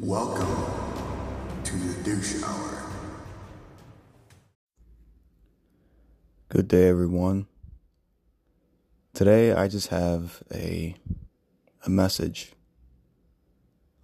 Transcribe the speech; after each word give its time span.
Welcome 0.00 0.56
to 1.62 1.76
the 1.76 2.02
douche 2.02 2.42
hour. 2.42 2.90
Good 6.48 6.68
day, 6.68 6.88
everyone. 6.88 7.46
Today, 9.12 9.52
I 9.52 9.68
just 9.68 9.88
have 9.88 10.42
a 10.50 10.94
a 11.84 11.90
message, 11.90 12.52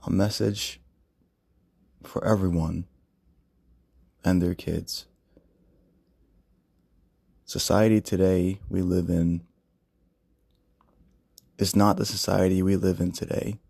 a 0.07 0.11
message 0.11 0.83
for 2.03 2.23
everyone 2.27 2.85
and 4.23 4.43
their 4.43 4.55
kids. 4.55 5.07
Society 7.47 8.03
today 8.03 8.61
we 8.69 8.83
live 8.83 9.09
in 9.09 9.47
is 11.57 11.75
not 11.75 11.97
the 11.97 12.05
society 12.05 12.63
we 12.63 12.77
live 12.77 13.01
in 13.01 13.13
today. 13.13 13.61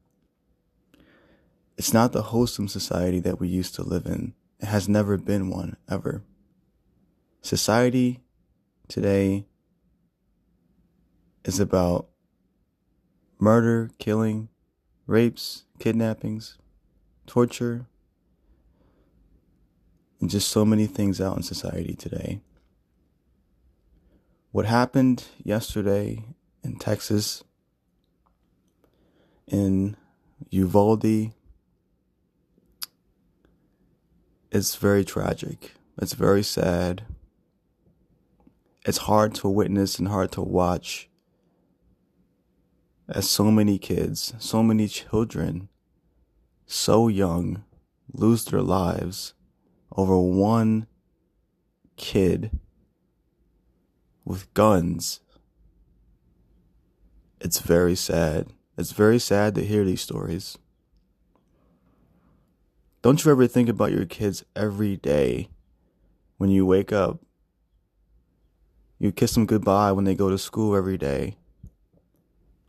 It's 1.77 1.93
not 1.93 2.13
the 2.13 2.23
wholesome 2.23 2.69
society 2.69 3.21
that 3.21 3.39
we 3.39 3.49
used 3.49 3.75
to 3.75 3.83
live 3.83 4.07
in. 4.07 4.35
It 4.61 4.67
has 4.67 4.89
never 4.89 5.19
been 5.19 5.51
one, 5.51 5.77
ever. 5.91 6.23
Society 7.43 8.21
today 8.89 9.47
is 11.45 11.61
about 11.61 12.09
murder, 13.39 13.91
killing, 13.99 14.49
rapes, 15.07 15.65
kidnappings, 15.79 16.57
torture, 17.27 17.87
and 20.21 20.31
just 20.31 20.49
so 20.49 20.65
many 20.65 20.87
things 20.87 21.21
out 21.21 21.37
in 21.37 21.43
society 21.43 21.95
today. 21.95 22.41
What 24.51 24.65
happened 24.65 25.25
yesterday 25.45 26.25
in 26.65 26.79
Texas, 26.79 27.45
in 29.47 29.97
Uvalde, 30.49 31.35
it's 34.51 34.77
very 34.77 35.05
tragic. 35.05 35.73
It's 36.01 36.15
very 36.15 36.43
sad. 36.43 37.05
It's 38.85 38.99
hard 38.99 39.35
to 39.37 39.49
witness 39.49 39.99
and 39.99 40.09
hard 40.09 40.33
to 40.33 40.43
watch 40.43 41.09
as 43.09 43.29
so 43.29 43.51
many 43.51 43.79
kids, 43.79 44.35
so 44.39 44.63
many 44.63 44.89
children, 44.89 45.69
so 46.67 47.09
young, 47.09 47.65
lose 48.13 48.45
their 48.45 48.63
lives 48.63 49.35
over 49.97 50.19
one 50.19 50.87
kid 51.97 52.59
with 54.25 54.53
guns. 54.55 55.21
It's 57.41 57.61
very 57.61 57.95
sad. 57.95 58.49
It's 58.77 58.93
very 58.93 59.19
sad 59.19 59.55
to 59.55 59.65
hear 59.65 59.85
these 59.85 60.01
stories. 60.01 60.59
Don't 63.07 63.25
you 63.25 63.31
ever 63.31 63.47
think 63.47 63.69
about 63.69 63.93
your 63.93 64.05
kids 64.05 64.45
every 64.57 64.97
day 64.97 65.49
when 66.39 66.51
you 66.51 66.67
wake 66.67 66.93
up? 66.93 67.21
You 68.99 69.13
kiss 69.13 69.35
them 69.35 69.47
goodbye 69.47 69.93
when 69.93 70.05
they 70.05 70.17
go 70.17 70.29
to 70.29 70.37
school 70.37 70.75
every 70.75 70.99
day, 70.99 71.37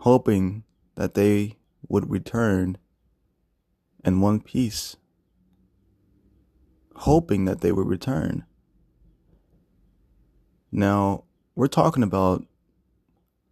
hoping 0.02 0.64
that 0.94 1.16
they 1.16 1.56
would 1.90 2.12
return 2.12 2.78
in 4.06 4.22
one 4.22 4.40
piece, 4.40 4.96
hoping 6.98 7.46
that 7.46 7.62
they 7.62 7.72
would 7.72 7.88
return. 7.88 8.46
Now, 10.72 11.24
we're 11.56 11.66
talking 11.66 12.04
about 12.04 12.46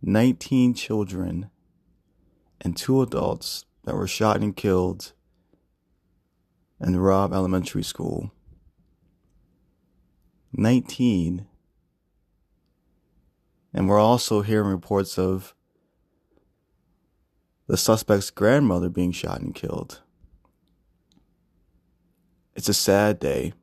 19 0.04 0.76
children 0.76 1.50
and 2.62 2.78
two 2.78 3.02
adults 3.02 3.66
that 3.86 3.96
were 3.96 4.06
shot 4.06 4.42
and 4.42 4.56
killed 4.56 5.14
in 6.80 6.98
Robb 7.00 7.34
Elementary 7.34 7.84
School. 7.84 8.32
19. 10.54 11.48
And 13.74 13.90
we're 13.90 14.00
also 14.00 14.42
hearing 14.42 14.70
reports 14.70 15.18
of 15.18 15.54
the 17.68 17.78
suspect's 17.78 18.30
grandmother 18.30 18.90
being 18.90 19.12
shot 19.12 19.42
and 19.42 19.54
killed. 19.54 20.02
It's 22.56 22.70
a 22.70 22.74
sad 22.74 23.20
day 23.20 23.54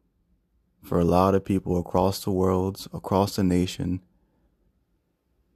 for 0.83 0.99
a 0.99 1.05
lot 1.05 1.35
of 1.35 1.45
people 1.45 1.79
across 1.79 2.23
the 2.23 2.31
world, 2.31 2.87
across 2.93 3.37
the 3.37 3.43
nation. 3.43 4.03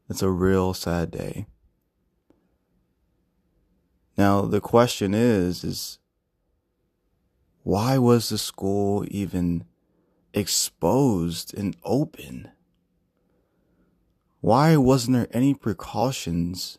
It's 0.08 0.22
a 0.22 0.30
real 0.30 0.72
sad 0.72 1.10
day. 1.10 1.46
Now 4.16 4.42
the 4.42 4.60
question 4.60 5.12
is 5.12 5.64
is 5.64 5.98
why 7.66 7.98
was 7.98 8.28
the 8.28 8.38
school 8.38 9.04
even 9.08 9.64
exposed 10.32 11.52
and 11.52 11.76
open? 11.82 12.48
Why 14.40 14.76
wasn't 14.76 15.16
there 15.16 15.26
any 15.32 15.52
precautions? 15.52 16.78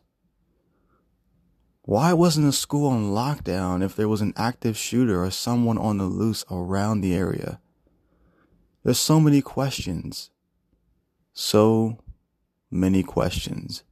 Why 1.81 2.13
wasn't 2.13 2.45
the 2.45 2.53
school 2.53 2.87
on 2.87 3.11
lockdown 3.11 3.83
if 3.83 3.97
there 3.97 4.07
was 4.07 4.21
an 4.21 4.31
active 4.37 4.77
shooter 4.77 5.21
or 5.21 5.29
someone 5.29 5.77
on 5.77 5.97
the 5.97 6.05
loose 6.05 6.45
around 6.49 7.01
the 7.01 7.13
area? 7.13 7.59
There's 8.85 8.97
so 8.97 9.19
many 9.19 9.41
questions. 9.41 10.29
So 11.33 11.97
many 12.71 13.03
questions. 13.03 13.83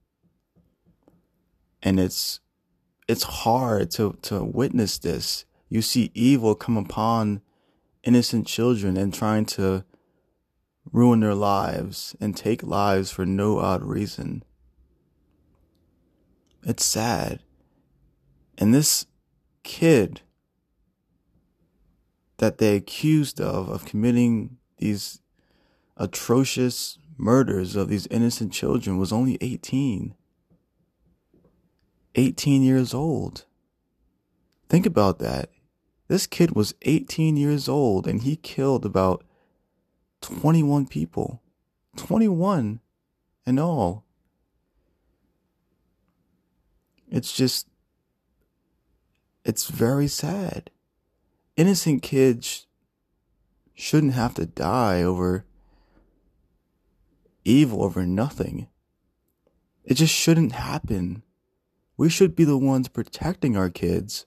And 1.84 2.00
it's 2.00 2.40
it's 3.10 3.24
hard 3.24 3.92
to, 3.92 4.18
to 4.22 4.46
witness 4.46 4.98
this 4.98 5.44
you 5.75 5.81
see 5.81 6.09
evil 6.13 6.56
come 6.56 6.78
upon 6.78 7.41
innocent 8.03 8.47
children 8.47 8.96
and 8.96 9.13
trying 9.13 9.46
to 9.46 9.84
ruin 10.90 11.19
their 11.19 11.36
lives 11.36 12.16
and 12.22 12.36
take 12.38 12.63
lives 12.63 13.12
for 13.12 13.25
no 13.25 13.59
odd 13.59 13.84
reason. 13.84 14.41
It's 16.64 16.85
sad. 16.85 17.41
And 18.58 18.74
this 18.74 19.06
kid 19.64 20.22
that 22.38 22.58
they 22.58 22.78
accused 22.78 23.41
of, 23.41 23.68
of 23.68 23.84
committing 23.84 24.56
these 24.78 25.19
atrocious 25.97 26.97
murders 27.18 27.75
of 27.75 27.90
these 27.90 28.08
innocent 28.08 28.53
children 28.53 28.97
was 28.97 29.12
only 29.12 29.38
18. 29.41 30.16
18 32.16 32.64
years 32.64 32.94
old. 32.94 33.44
Think 34.69 34.85
about 34.85 35.19
that. 35.19 35.50
This 36.08 36.28
kid 36.28 36.56
was 36.56 36.76
18 36.84 37.36
years 37.36 37.68
old 37.68 38.08
and 38.08 38.22
he 38.22 38.36
killed 38.36 38.86
about 38.86 39.24
21 40.22 40.86
people. 40.88 41.42
21 41.96 42.80
in 43.46 43.60
all. 43.60 44.04
It's 47.10 47.32
just, 47.32 47.68
it's 49.44 49.68
very 49.68 50.08
sad. 50.08 50.70
Innocent 51.56 52.02
kids 52.02 52.68
shouldn't 53.74 54.14
have 54.14 54.34
to 54.36 54.46
die 54.46 55.02
over 55.02 55.46
evil, 57.44 57.84
over 57.84 58.06
nothing. 58.06 58.68
It 59.84 59.96
just 59.96 60.14
shouldn't 60.14 60.54
happen. 60.54 61.24
We 61.96 62.10
should 62.10 62.36
be 62.36 62.44
the 62.44 62.58
ones 62.58 62.88
protecting 62.88 63.56
our 63.56 63.70
kids 63.70 64.26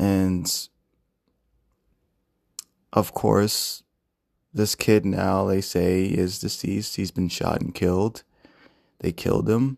and 0.00 0.50
of 2.90 3.12
course, 3.12 3.82
this 4.54 4.74
kid 4.74 5.04
now, 5.04 5.44
they 5.44 5.60
say, 5.60 6.04
is 6.06 6.38
deceased. 6.38 6.96
He's 6.96 7.10
been 7.10 7.28
shot 7.28 7.60
and 7.60 7.74
killed. 7.74 8.22
They 9.00 9.12
killed 9.12 9.48
him. 9.48 9.76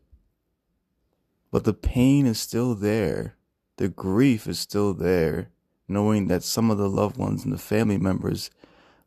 But 1.50 1.64
the 1.64 1.74
pain 1.74 2.24
is 2.24 2.38
still 2.38 2.76
there. 2.76 3.36
The 3.78 3.88
grief 3.88 4.46
is 4.46 4.60
still 4.60 4.94
there, 4.94 5.50
knowing 5.88 6.28
that 6.28 6.44
some 6.44 6.70
of 6.70 6.78
the 6.78 6.88
loved 6.88 7.16
ones 7.16 7.42
and 7.44 7.52
the 7.52 7.58
family 7.58 7.98
members 7.98 8.48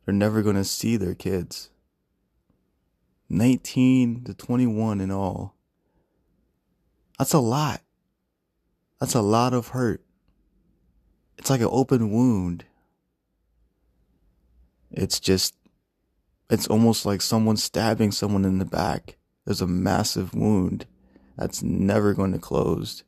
are 0.06 0.12
never 0.12 0.42
going 0.42 0.56
to 0.56 0.64
see 0.64 0.98
their 0.98 1.14
kids. 1.14 1.70
19 3.30 4.24
to 4.24 4.34
21 4.34 5.00
in 5.00 5.10
all. 5.10 5.54
That's 7.18 7.32
a 7.32 7.38
lot. 7.38 7.80
That's 9.00 9.14
a 9.14 9.22
lot 9.22 9.54
of 9.54 9.68
hurt. 9.68 10.05
It's 11.38 11.50
like 11.50 11.60
an 11.60 11.68
open 11.70 12.10
wound. 12.10 12.64
It's 14.90 15.20
just, 15.20 15.54
it's 16.48 16.66
almost 16.66 17.04
like 17.04 17.20
someone 17.20 17.56
stabbing 17.56 18.12
someone 18.12 18.44
in 18.44 18.58
the 18.58 18.64
back. 18.64 19.16
There's 19.44 19.60
a 19.60 19.66
massive 19.66 20.34
wound 20.34 20.86
that's 21.36 21.62
never 21.62 22.14
going 22.14 22.32
to 22.32 22.38
close. 22.38 23.04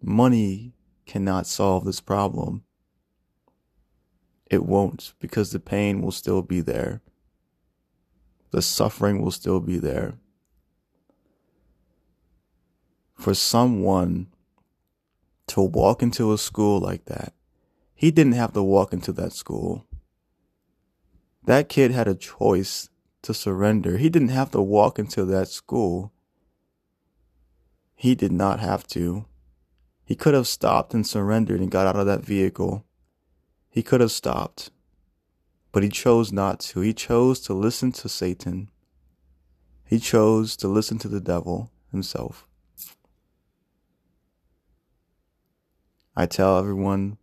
Money 0.00 0.72
cannot 1.06 1.46
solve 1.46 1.84
this 1.84 2.00
problem. 2.00 2.62
It 4.50 4.64
won't 4.64 5.14
because 5.18 5.50
the 5.50 5.60
pain 5.60 6.00
will 6.00 6.12
still 6.12 6.42
be 6.42 6.60
there. 6.60 7.02
The 8.50 8.62
suffering 8.62 9.20
will 9.20 9.30
still 9.30 9.60
be 9.60 9.78
there. 9.78 10.14
For 13.18 13.34
someone 13.34 14.28
to 15.48 15.60
walk 15.60 16.02
into 16.02 16.32
a 16.32 16.38
school 16.38 16.78
like 16.78 17.06
that. 17.06 17.32
He 17.94 18.10
didn't 18.10 18.32
have 18.32 18.52
to 18.52 18.62
walk 18.62 18.92
into 18.92 19.12
that 19.12 19.32
school. 19.32 19.86
That 21.44 21.68
kid 21.68 21.90
had 21.90 22.08
a 22.08 22.14
choice 22.14 22.88
to 23.22 23.34
surrender. 23.34 23.98
He 23.98 24.08
didn't 24.08 24.28
have 24.28 24.50
to 24.52 24.60
walk 24.60 24.98
into 24.98 25.24
that 25.26 25.48
school. 25.48 26.12
He 27.94 28.14
did 28.14 28.32
not 28.32 28.60
have 28.60 28.86
to. 28.88 29.26
He 30.04 30.14
could 30.14 30.34
have 30.34 30.46
stopped 30.46 30.92
and 30.92 31.06
surrendered 31.06 31.60
and 31.60 31.70
got 31.70 31.86
out 31.86 31.96
of 31.96 32.06
that 32.06 32.24
vehicle. 32.24 32.84
He 33.70 33.82
could 33.82 34.00
have 34.00 34.12
stopped. 34.12 34.70
But 35.72 35.82
he 35.82 35.88
chose 35.88 36.32
not 36.32 36.60
to. 36.60 36.80
He 36.80 36.92
chose 36.92 37.40
to 37.40 37.54
listen 37.54 37.92
to 37.92 38.08
Satan. 38.08 38.70
He 39.84 39.98
chose 39.98 40.56
to 40.58 40.68
listen 40.68 40.98
to 40.98 41.08
the 41.08 41.20
devil 41.20 41.70
himself. 41.90 42.46
I 46.16 46.26
tell 46.26 46.58
everyone 46.58 47.18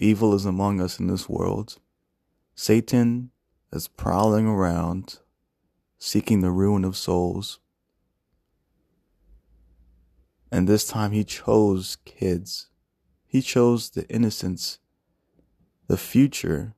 evil 0.00 0.34
is 0.34 0.46
among 0.46 0.80
us 0.80 0.98
in 0.98 1.06
this 1.06 1.28
world. 1.28 1.78
Satan 2.54 3.30
is 3.72 3.86
prowling 3.86 4.46
around, 4.46 5.18
seeking 5.98 6.40
the 6.40 6.50
ruin 6.50 6.84
of 6.84 6.96
souls. 6.96 7.60
And 10.50 10.66
this 10.68 10.86
time 10.86 11.12
he 11.12 11.22
chose 11.22 11.96
kids. 12.04 12.68
He 13.26 13.40
chose 13.42 13.90
the 13.90 14.08
innocence, 14.08 14.80
the 15.86 15.96
future. 15.96 16.74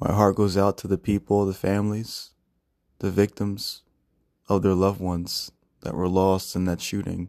My 0.00 0.12
heart 0.12 0.36
goes 0.36 0.56
out 0.56 0.78
to 0.78 0.88
the 0.88 0.96
people, 0.96 1.44
the 1.44 1.52
families, 1.52 2.30
the 3.00 3.10
victims 3.10 3.82
of 4.48 4.62
their 4.62 4.74
loved 4.74 5.00
ones 5.00 5.52
that 5.82 5.94
were 5.94 6.08
lost 6.08 6.56
in 6.56 6.64
that 6.64 6.80
shooting 6.80 7.28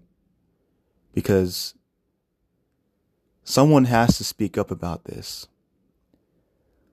because 1.14 1.74
someone 3.46 3.86
has 3.86 4.18
to 4.18 4.24
speak 4.24 4.58
up 4.58 4.72
about 4.72 5.06
this. 5.06 5.48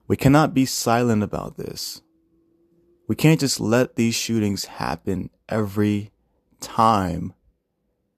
We 0.07 0.15
cannot 0.15 0.53
be 0.53 0.65
silent 0.65 1.23
about 1.23 1.57
this. 1.57 2.01
We 3.07 3.15
can't 3.15 3.39
just 3.39 3.59
let 3.59 3.95
these 3.95 4.15
shootings 4.15 4.65
happen 4.65 5.31
every 5.49 6.11
time. 6.61 7.33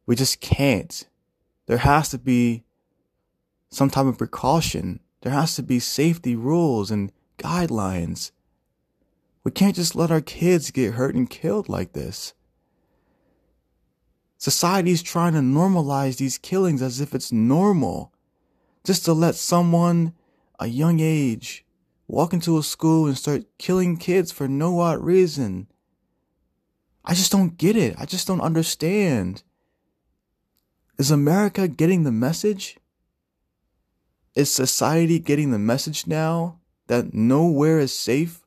We 0.06 0.16
just 0.16 0.42
can't. 0.42 1.08
There 1.66 1.78
has 1.80 2.10
to 2.10 2.18
be 2.20 2.64
some 3.70 3.90
type 3.90 4.06
of 4.06 4.18
precaution. 4.18 5.00
There 5.22 5.32
has 5.32 5.56
to 5.56 5.64
be 5.64 5.80
safety 5.80 6.36
rules 6.36 6.92
and 6.92 7.12
guidelines. 7.40 8.32
We 9.44 9.52
can't 9.52 9.76
just 9.76 9.96
let 9.96 10.12
our 10.12 10.22
kids 10.22 10.72
get 10.72 10.96
hurt 10.96 11.16
and 11.16 11.30
killed 11.30 11.70
like 11.70 11.94
this. 11.94 12.34
Society 14.38 14.92
is 14.92 15.02
trying 15.02 15.34
to 15.34 15.40
normalize 15.40 16.18
these 16.18 16.38
killings 16.38 16.82
as 16.82 17.00
if 17.00 17.16
it's 17.16 17.32
normal. 17.32 18.12
Just 18.86 19.04
to 19.06 19.14
let 19.14 19.34
someone, 19.34 20.14
a 20.60 20.68
young 20.68 21.00
age, 21.00 21.66
walk 22.08 22.34
into 22.34 22.60
a 22.60 22.64
school 22.64 23.08
and 23.08 23.18
start 23.18 23.46
killing 23.58 23.98
kids 23.98 24.32
for 24.32 24.48
no 24.48 24.80
odd 24.80 25.04
reason. 25.04 25.68
I 27.04 27.16
just 27.16 27.32
don't 27.32 27.58
get 27.58 27.76
it. 27.76 27.96
I 27.98 28.06
just 28.06 28.28
don't 28.28 28.42
understand. 28.42 29.42
Is 31.00 31.10
America 31.10 31.68
getting 31.68 32.04
the 32.04 32.12
message? 32.12 32.78
Is 34.36 34.54
society 34.54 35.18
getting 35.18 35.50
the 35.50 35.60
message 35.60 36.06
now 36.06 36.60
that 36.86 37.14
nowhere 37.14 37.80
is 37.80 37.98
safe? 37.98 38.46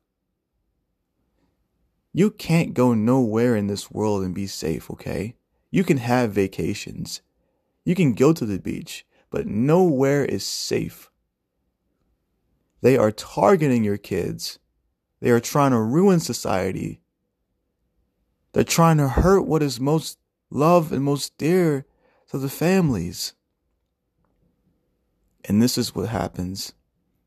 You 2.13 2.31
can't 2.31 2.75
go 2.75 2.95
nowhere 2.95 3.57
in 3.57 3.67
this 3.67 3.91
world 3.91 4.23
and 4.23 4.35
be 4.35 4.47
safe, 4.47 4.89
okay? 4.91 5.35
You 5.73 5.83
can 5.83 5.99
have 5.99 6.31
vacations. 6.31 7.23
You 7.85 7.97
can 7.97 8.13
go 8.13 8.33
to 8.33 8.47
the 8.47 8.59
beach, 8.59 9.05
but 9.31 9.47
nowhere 9.47 10.25
is 10.25 10.45
safe. 10.45 11.11
They 12.81 12.97
are 12.97 13.11
targeting 13.11 13.85
your 13.85 13.97
kids. 13.97 14.59
They 15.21 15.31
are 15.31 15.41
trying 15.41 15.73
to 15.73 15.81
ruin 15.81 16.21
society. 16.21 17.01
They're 18.53 18.65
trying 18.65 18.99
to 18.99 19.09
hurt 19.09 19.43
what 19.43 19.63
is 19.63 19.81
most 19.81 20.19
loved 20.51 20.93
and 20.93 21.05
most 21.05 21.37
dear 21.39 21.87
to 22.31 22.39
the 22.39 22.49
families. 22.49 23.35
And 25.45 25.63
this 25.63 25.77
is 25.77 25.95
what 25.95 26.09
happens. 26.09 26.73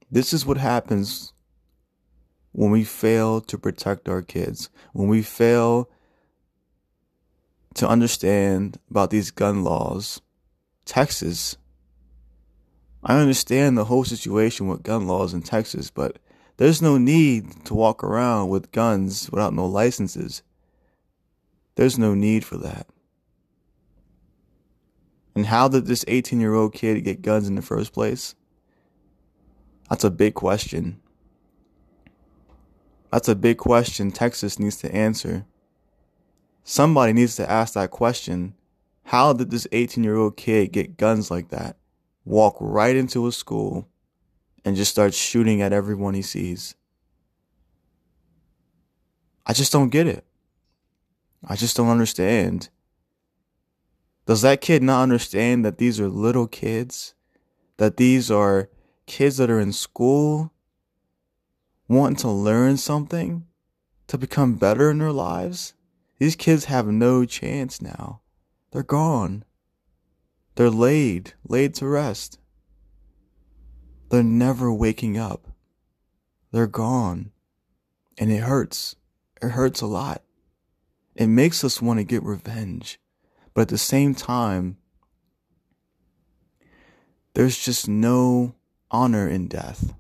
This 0.10 0.34
is 0.34 0.46
what 0.46 0.58
happens 0.58 1.34
when 2.52 2.72
we 2.72 2.84
fail 2.84 3.42
to 3.42 3.58
protect 3.58 4.10
our 4.10 4.22
kids, 4.22 4.70
when 4.94 5.08
we 5.08 5.22
fail 5.22 5.90
to 7.76 7.88
understand 7.88 8.78
about 8.90 9.10
these 9.10 9.32
gun 9.32 9.64
laws. 9.64 10.22
Texas, 10.86 11.58
I 13.04 13.20
understand 13.20 13.78
the 13.78 13.86
whole 13.86 14.04
situation 14.04 14.68
with 14.68 14.84
gun 14.84 15.08
laws 15.08 15.34
in 15.34 15.42
Texas, 15.42 15.90
but 15.90 16.20
there's 16.58 16.82
no 16.82 16.98
need 16.98 17.66
to 17.66 17.74
walk 17.74 18.04
around 18.04 18.50
with 18.50 18.72
guns 18.72 19.30
without 19.32 19.54
no 19.54 19.66
licenses. 19.66 20.44
There's 21.76 21.98
no 21.98 22.14
need 22.14 22.46
for 22.46 22.58
that. 22.58 22.88
And 25.34 25.48
how 25.48 25.68
did 25.68 25.88
this 25.88 26.06
18 26.08 26.40
year 26.40 26.54
old 26.54 26.74
kid 26.74 27.04
get 27.04 27.22
guns 27.22 27.48
in 27.48 27.56
the 27.56 27.62
first 27.62 27.94
place? 27.94 28.36
That's 29.90 30.04
a 30.04 30.12
big 30.12 30.36
question. 30.36 31.02
That's 33.12 33.28
a 33.28 33.36
big 33.36 33.58
question 33.58 34.12
Texas 34.12 34.60
needs 34.60 34.78
to 34.78 34.94
answer. 34.94 35.46
Somebody 36.64 37.14
needs 37.14 37.36
to 37.38 37.50
ask 37.50 37.74
that 37.74 37.92
question. 37.92 38.54
How 39.06 39.34
did 39.34 39.50
this 39.50 39.68
18 39.72 40.04
year 40.04 40.16
old 40.16 40.38
kid 40.38 40.72
get 40.72 40.98
guns 40.98 41.32
like 41.32 41.50
that? 41.50 41.78
Walk 42.26 42.58
right 42.60 42.96
into 42.96 43.28
a 43.28 43.32
school 43.32 43.88
and 44.64 44.76
just 44.76 44.92
start 44.92 45.14
shooting 45.14 45.62
at 45.62 45.74
everyone 45.74 46.14
he 46.14 46.22
sees. 46.22 46.76
I 49.46 49.54
just 49.54 49.72
don't 49.72 49.90
get 49.90 50.08
it. 50.08 50.24
I 51.44 51.56
just 51.56 51.76
don't 51.76 51.90
understand. 51.90 52.70
Does 54.28 54.44
that 54.44 54.62
kid 54.62 54.84
not 54.84 55.02
understand 55.02 55.66
that 55.66 55.80
these 55.80 56.00
are 56.00 56.08
little 56.08 56.48
kids? 56.48 57.16
That 57.78 57.98
these 57.98 58.30
are 58.30 58.70
kids 59.08 59.38
that 59.38 59.50
are 59.50 59.60
in 59.60 59.74
school 59.74 60.54
wanting 61.88 62.18
to 62.18 62.30
learn 62.30 62.78
something 62.78 63.48
to 64.08 64.18
become 64.18 64.56
better 64.56 64.92
in 64.92 65.00
their 65.00 65.12
lives? 65.12 65.74
These 66.20 66.36
kids 66.36 66.66
have 66.66 66.86
no 66.86 67.26
chance 67.26 67.82
now. 67.82 68.22
They're 68.72 68.84
gone. 68.84 69.44
They're 70.62 70.70
laid, 70.70 71.34
laid 71.44 71.74
to 71.74 71.88
rest. 71.88 72.38
They're 74.12 74.22
never 74.22 74.72
waking 74.72 75.18
up. 75.18 75.48
They're 76.52 76.68
gone. 76.68 77.32
And 78.16 78.32
it 78.32 78.44
hurts. 78.44 78.96
It 79.42 79.54
hurts 79.54 79.82
a 79.82 79.88
lot. 79.88 80.22
It 81.16 81.26
makes 81.26 81.64
us 81.64 81.82
want 81.82 82.00
to 82.00 82.04
get 82.04 82.22
revenge. 82.22 83.00
But 83.56 83.62
at 83.62 83.68
the 83.70 83.80
same 83.80 84.14
time, 84.14 84.78
there's 87.34 87.58
just 87.58 87.88
no 87.88 88.54
honor 88.92 89.28
in 89.28 89.48
death. 89.48 89.96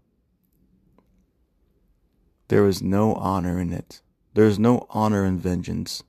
There 2.50 2.68
is 2.68 2.84
no 2.84 3.16
honor 3.16 3.60
in 3.60 3.74
it. 3.74 4.04
There 4.36 4.46
is 4.46 4.60
no 4.60 4.86
honor 4.92 5.26
in 5.26 5.40
vengeance. 5.40 6.04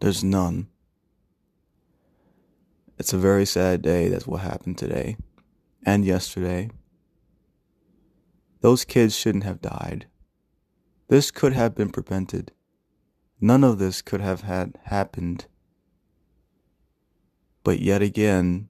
There's 0.00 0.22
none. 0.22 0.68
It's 2.98 3.12
a 3.12 3.18
very 3.18 3.46
sad 3.46 3.80
day. 3.80 4.08
That's 4.08 4.26
what 4.26 4.40
happened 4.40 4.76
today 4.76 5.16
and 5.86 6.04
yesterday. 6.04 6.70
Those 8.60 8.84
kids 8.84 9.16
shouldn't 9.16 9.44
have 9.44 9.62
died. 9.62 10.06
This 11.06 11.30
could 11.30 11.52
have 11.52 11.76
been 11.76 11.90
prevented. 11.90 12.50
None 13.40 13.62
of 13.62 13.78
this 13.78 14.02
could 14.02 14.20
have 14.20 14.40
had 14.40 14.78
happened. 14.86 15.46
But 17.62 17.78
yet 17.78 18.02
again, 18.02 18.68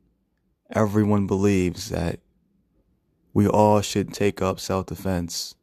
everyone 0.71 1.27
believes 1.27 1.89
that 1.89 2.21
we 3.33 3.49
all 3.49 3.81
should 3.81 4.13
take 4.13 4.43
up 4.43 4.61
self 4.61 4.87
defense 4.87 5.55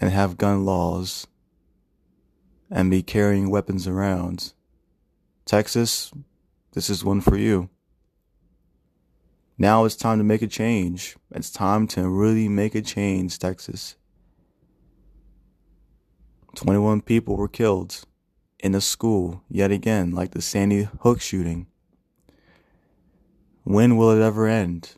and 0.00 0.10
have 0.10 0.38
gun 0.38 0.64
laws 0.64 1.26
and 2.70 2.90
be 2.90 3.02
carrying 3.02 3.50
weapons 3.50 3.86
around. 3.86 4.54
Texas, 5.44 6.10
this 6.76 6.90
is 6.90 7.02
one 7.02 7.22
for 7.22 7.38
you. 7.38 7.70
Now 9.56 9.86
it's 9.86 9.96
time 9.96 10.18
to 10.18 10.24
make 10.24 10.42
a 10.42 10.46
change. 10.46 11.16
It's 11.30 11.50
time 11.50 11.86
to 11.88 12.06
really 12.06 12.50
make 12.50 12.74
a 12.74 12.82
change, 12.82 13.38
Texas. 13.38 13.96
21 16.54 17.00
people 17.00 17.34
were 17.34 17.48
killed 17.48 18.04
in 18.58 18.74
a 18.74 18.82
school 18.82 19.42
yet 19.48 19.72
again, 19.72 20.10
like 20.10 20.32
the 20.32 20.42
Sandy 20.42 20.86
Hook 21.00 21.22
shooting. 21.22 21.66
When 23.64 23.96
will 23.96 24.10
it 24.10 24.22
ever 24.22 24.46
end? 24.46 24.96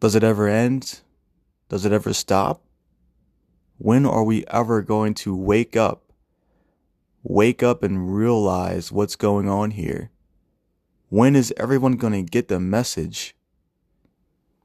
Does 0.00 0.14
it 0.14 0.24
ever 0.24 0.48
end? 0.48 1.00
Does 1.68 1.84
it 1.84 1.92
ever 1.92 2.14
stop? 2.14 2.64
When 3.76 4.06
are 4.06 4.24
we 4.24 4.46
ever 4.46 4.80
going 4.80 5.12
to 5.16 5.36
wake 5.36 5.76
up 5.76 6.04
wake 7.24 7.62
up 7.62 7.82
and 7.82 8.14
realize 8.14 8.92
what's 8.92 9.16
going 9.16 9.48
on 9.48 9.72
here. 9.72 10.10
When 11.14 11.36
is 11.36 11.54
everyone 11.56 11.92
going 11.92 12.12
to 12.12 12.28
get 12.28 12.48
the 12.48 12.58
message 12.58 13.36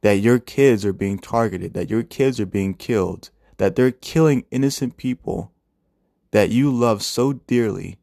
that 0.02 0.14
your 0.14 0.40
kids 0.40 0.84
are 0.84 0.94
being 0.94 1.20
targeted, 1.20 1.76
that 1.76 1.92
your 1.92 2.02
kids 2.02 2.40
are 2.40 2.48
being 2.48 2.74
killed, 2.74 3.30
that 3.58 3.76
they're 3.76 3.92
killing 3.92 4.46
innocent 4.50 4.98
people 4.98 5.52
that 6.32 6.50
you 6.50 6.74
love 6.74 7.04
so 7.04 7.34
dearly? 7.34 8.00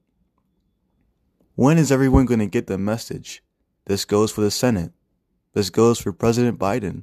When 1.56 1.76
is 1.76 1.90
everyone 1.90 2.24
going 2.26 2.38
to 2.38 2.46
get 2.46 2.68
the 2.68 2.78
message? 2.78 3.42
This 3.86 4.04
goes 4.04 4.30
for 4.30 4.42
the 4.42 4.52
Senate. 4.52 4.92
This 5.52 5.68
goes 5.68 5.98
for 5.98 6.12
President 6.12 6.56
Biden. 6.56 7.02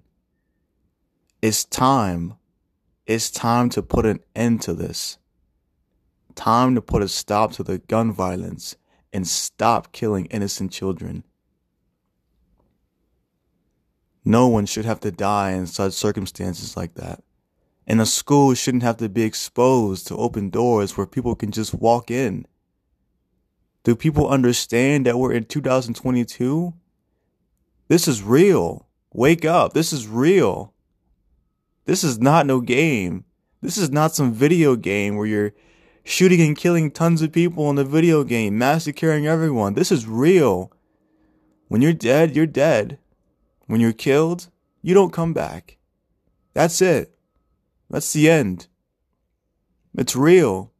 It's 1.41 1.65
time. 1.65 2.35
It's 3.05 3.29
time 3.29 3.67
to 3.71 3.81
put 3.81 4.05
an 4.05 4.21
end 4.33 4.61
to 4.61 4.73
this. 4.73 5.17
Time 6.35 6.73
to 6.75 6.81
put 6.81 7.03
a 7.03 7.09
stop 7.09 7.51
to 7.51 7.63
the 7.63 7.79
gun 7.79 8.13
violence 8.13 8.77
and 9.11 9.27
stop 9.27 9.91
killing 9.91 10.27
innocent 10.27 10.71
children. 10.71 11.25
No 14.25 14.47
one 14.47 14.65
should 14.65 14.85
have 14.85 14.99
to 15.01 15.11
die 15.11 15.51
in 15.51 15.67
such 15.67 15.93
circumstances 15.93 16.77
like 16.77 16.95
that. 16.95 17.23
And 17.85 17.99
a 17.99 18.05
school 18.05 18.53
shouldn't 18.53 18.83
have 18.83 18.97
to 18.97 19.09
be 19.09 19.23
exposed 19.23 20.07
to 20.07 20.15
open 20.15 20.49
doors 20.49 20.95
where 20.95 21.05
people 21.05 21.35
can 21.35 21.51
just 21.51 21.73
walk 21.73 22.09
in. 22.09 22.45
Do 23.83 23.95
people 23.95 24.29
understand 24.29 25.05
that 25.05 25.17
we're 25.17 25.33
in 25.33 25.43
2022? 25.43 26.73
This 27.89 28.07
is 28.07 28.23
real. 28.23 28.87
Wake 29.11 29.43
up. 29.43 29.73
This 29.73 29.91
is 29.91 30.07
real. 30.07 30.73
This 31.85 32.03
is 32.03 32.19
not 32.19 32.45
no 32.45 32.61
game. 32.61 33.25
This 33.61 33.77
is 33.77 33.91
not 33.91 34.15
some 34.15 34.33
video 34.33 34.77
game 34.77 35.17
where 35.17 35.27
you're 35.27 35.53
shooting 36.05 36.41
and 36.41 36.57
killing 36.57 36.91
tons 36.91 37.21
of 37.21 37.33
people 37.33 37.69
in 37.69 37.75
the 37.75 37.83
video 37.83 38.23
game, 38.23 38.57
massacring 38.57 39.27
everyone. 39.27 39.73
This 39.73 39.91
is 39.91 40.07
real. 40.07 40.71
When 41.67 41.81
you're 41.81 41.93
dead, 41.93 42.35
you're 42.35 42.45
dead. 42.45 42.99
When 43.67 43.79
you're 43.79 43.93
killed, 43.93 44.49
you 44.81 44.93
don't 44.93 45.13
come 45.13 45.33
back. 45.33 45.77
That's 46.53 46.81
it. 46.81 47.15
That's 47.89 48.11
the 48.13 48.29
end. 48.29 48.67
It's 49.97 50.15
real. 50.15 50.71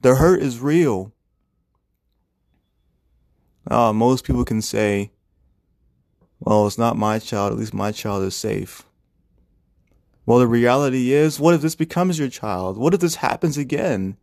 The 0.00 0.16
hurt 0.16 0.42
is 0.42 0.60
real. 0.60 1.12
Uh, 3.70 3.92
most 3.92 4.24
people 4.24 4.44
can 4.44 4.62
say, 4.62 5.12
well, 6.40 6.66
it's 6.66 6.78
not 6.78 6.96
my 6.96 7.18
child. 7.18 7.52
At 7.52 7.58
least 7.58 7.74
my 7.74 7.92
child 7.92 8.22
is 8.24 8.34
safe. 8.34 8.84
Well, 10.24 10.38
the 10.38 10.46
reality 10.46 11.12
is, 11.12 11.40
what 11.40 11.54
if 11.54 11.62
this 11.62 11.74
becomes 11.74 12.18
your 12.18 12.28
child? 12.28 12.76
What 12.78 12.94
if 12.94 13.00
this 13.00 13.16
happens 13.16 13.58
again? 13.58 14.16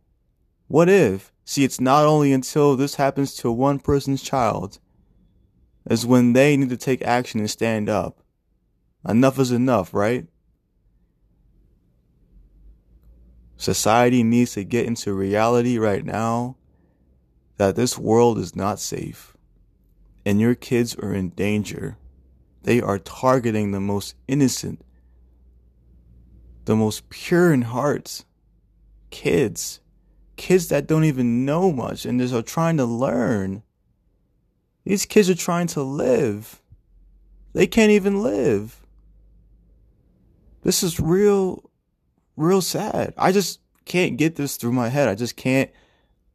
What 0.68 0.88
if? 0.88 1.32
See, 1.44 1.64
it's 1.64 1.80
not 1.80 2.04
only 2.04 2.32
until 2.32 2.76
this 2.76 2.96
happens 2.96 3.34
to 3.36 3.52
one 3.52 3.78
person's 3.78 4.22
child 4.22 4.78
is 5.88 6.06
when 6.06 6.32
they 6.32 6.56
need 6.56 6.70
to 6.70 6.76
take 6.76 7.02
action 7.02 7.40
and 7.40 7.50
stand 7.50 7.88
up. 7.88 8.22
Enough 9.08 9.38
is 9.38 9.52
enough, 9.52 9.94
right? 9.94 10.26
Society 13.56 14.22
needs 14.22 14.52
to 14.52 14.64
get 14.64 14.86
into 14.86 15.14
reality 15.14 15.78
right 15.78 16.04
now 16.04 16.56
that 17.56 17.76
this 17.76 17.96
world 17.96 18.38
is 18.38 18.54
not 18.54 18.78
safe 18.78 19.36
and 20.26 20.40
your 20.40 20.56
kids 20.56 20.96
are 20.96 21.14
in 21.14 21.30
danger. 21.30 21.96
They 22.64 22.80
are 22.80 22.98
targeting 22.98 23.70
the 23.70 23.80
most 23.80 24.16
innocent, 24.26 24.84
the 26.64 26.74
most 26.74 27.08
pure 27.08 27.52
in 27.52 27.62
hearts, 27.62 28.24
kids. 29.10 29.80
Kids 30.36 30.68
that 30.68 30.86
don't 30.86 31.04
even 31.04 31.46
know 31.46 31.72
much 31.72 32.04
and 32.04 32.20
just 32.20 32.34
are 32.34 32.42
trying 32.42 32.76
to 32.76 32.84
learn. 32.84 33.62
These 34.86 35.04
kids 35.04 35.28
are 35.28 35.34
trying 35.34 35.66
to 35.68 35.82
live. 35.82 36.62
They 37.54 37.66
can't 37.66 37.90
even 37.90 38.22
live. 38.22 38.80
This 40.62 40.84
is 40.84 41.00
real, 41.00 41.68
real 42.36 42.62
sad. 42.62 43.12
I 43.18 43.32
just 43.32 43.58
can't 43.84 44.16
get 44.16 44.36
this 44.36 44.56
through 44.56 44.72
my 44.72 44.88
head. 44.88 45.08
I 45.08 45.16
just 45.16 45.34
can't 45.34 45.72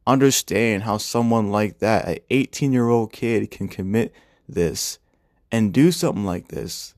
understand 0.06 0.82
how 0.82 0.98
someone 0.98 1.50
like 1.50 1.78
that, 1.78 2.06
an 2.06 2.18
18 2.28 2.74
year 2.74 2.90
old 2.90 3.10
kid, 3.10 3.50
can 3.50 3.68
commit 3.68 4.12
this 4.46 4.98
and 5.50 5.72
do 5.72 5.90
something 5.90 6.26
like 6.26 6.48
this. 6.48 6.94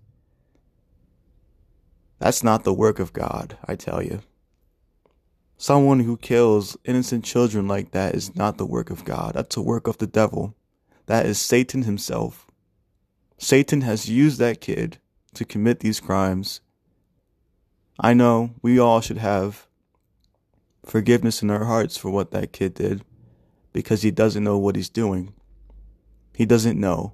That's 2.18 2.42
not 2.42 2.64
the 2.64 2.75
work 2.75 2.99
of 2.99 3.12
God, 3.12 3.56
I 3.64 3.76
tell 3.76 4.02
you. 4.02 4.23
Someone 5.56 6.00
who 6.00 6.16
kills 6.16 6.76
innocent 6.84 7.25
children 7.25 7.68
like 7.68 7.92
that 7.92 8.16
is 8.16 8.34
not 8.34 8.58
the 8.58 8.66
work 8.66 8.90
of 8.90 9.04
God. 9.04 9.34
That's 9.34 9.54
the 9.54 9.62
work 9.62 9.87
of 9.87 9.99
the 9.99 10.08
devil. 10.08 10.56
That 11.06 11.26
is 11.26 11.40
Satan 11.40 11.82
himself. 11.82 12.46
Satan 13.37 13.82
has 13.82 14.08
used 14.08 14.38
that 14.38 14.61
kid 14.61 14.99
to 15.34 15.44
commit 15.44 15.80
these 15.80 16.00
crimes. 16.00 16.61
I 18.00 18.14
know 18.14 18.54
we 18.62 18.78
all 18.78 19.00
should 19.00 19.18
have 19.18 19.66
forgiveness 20.84 21.42
in 21.42 21.50
our 21.50 21.64
hearts 21.64 21.96
for 21.96 22.11
what 22.11 22.30
that 22.30 22.52
kid 22.52 22.75
did 22.75 23.04
because 23.73 24.02
he 24.02 24.11
doesn't 24.11 24.44
know 24.44 24.58
what 24.58 24.76
he's 24.76 24.88
doing. 24.88 25.34
He 26.34 26.46
doesn't 26.46 26.80
know. 26.80 27.12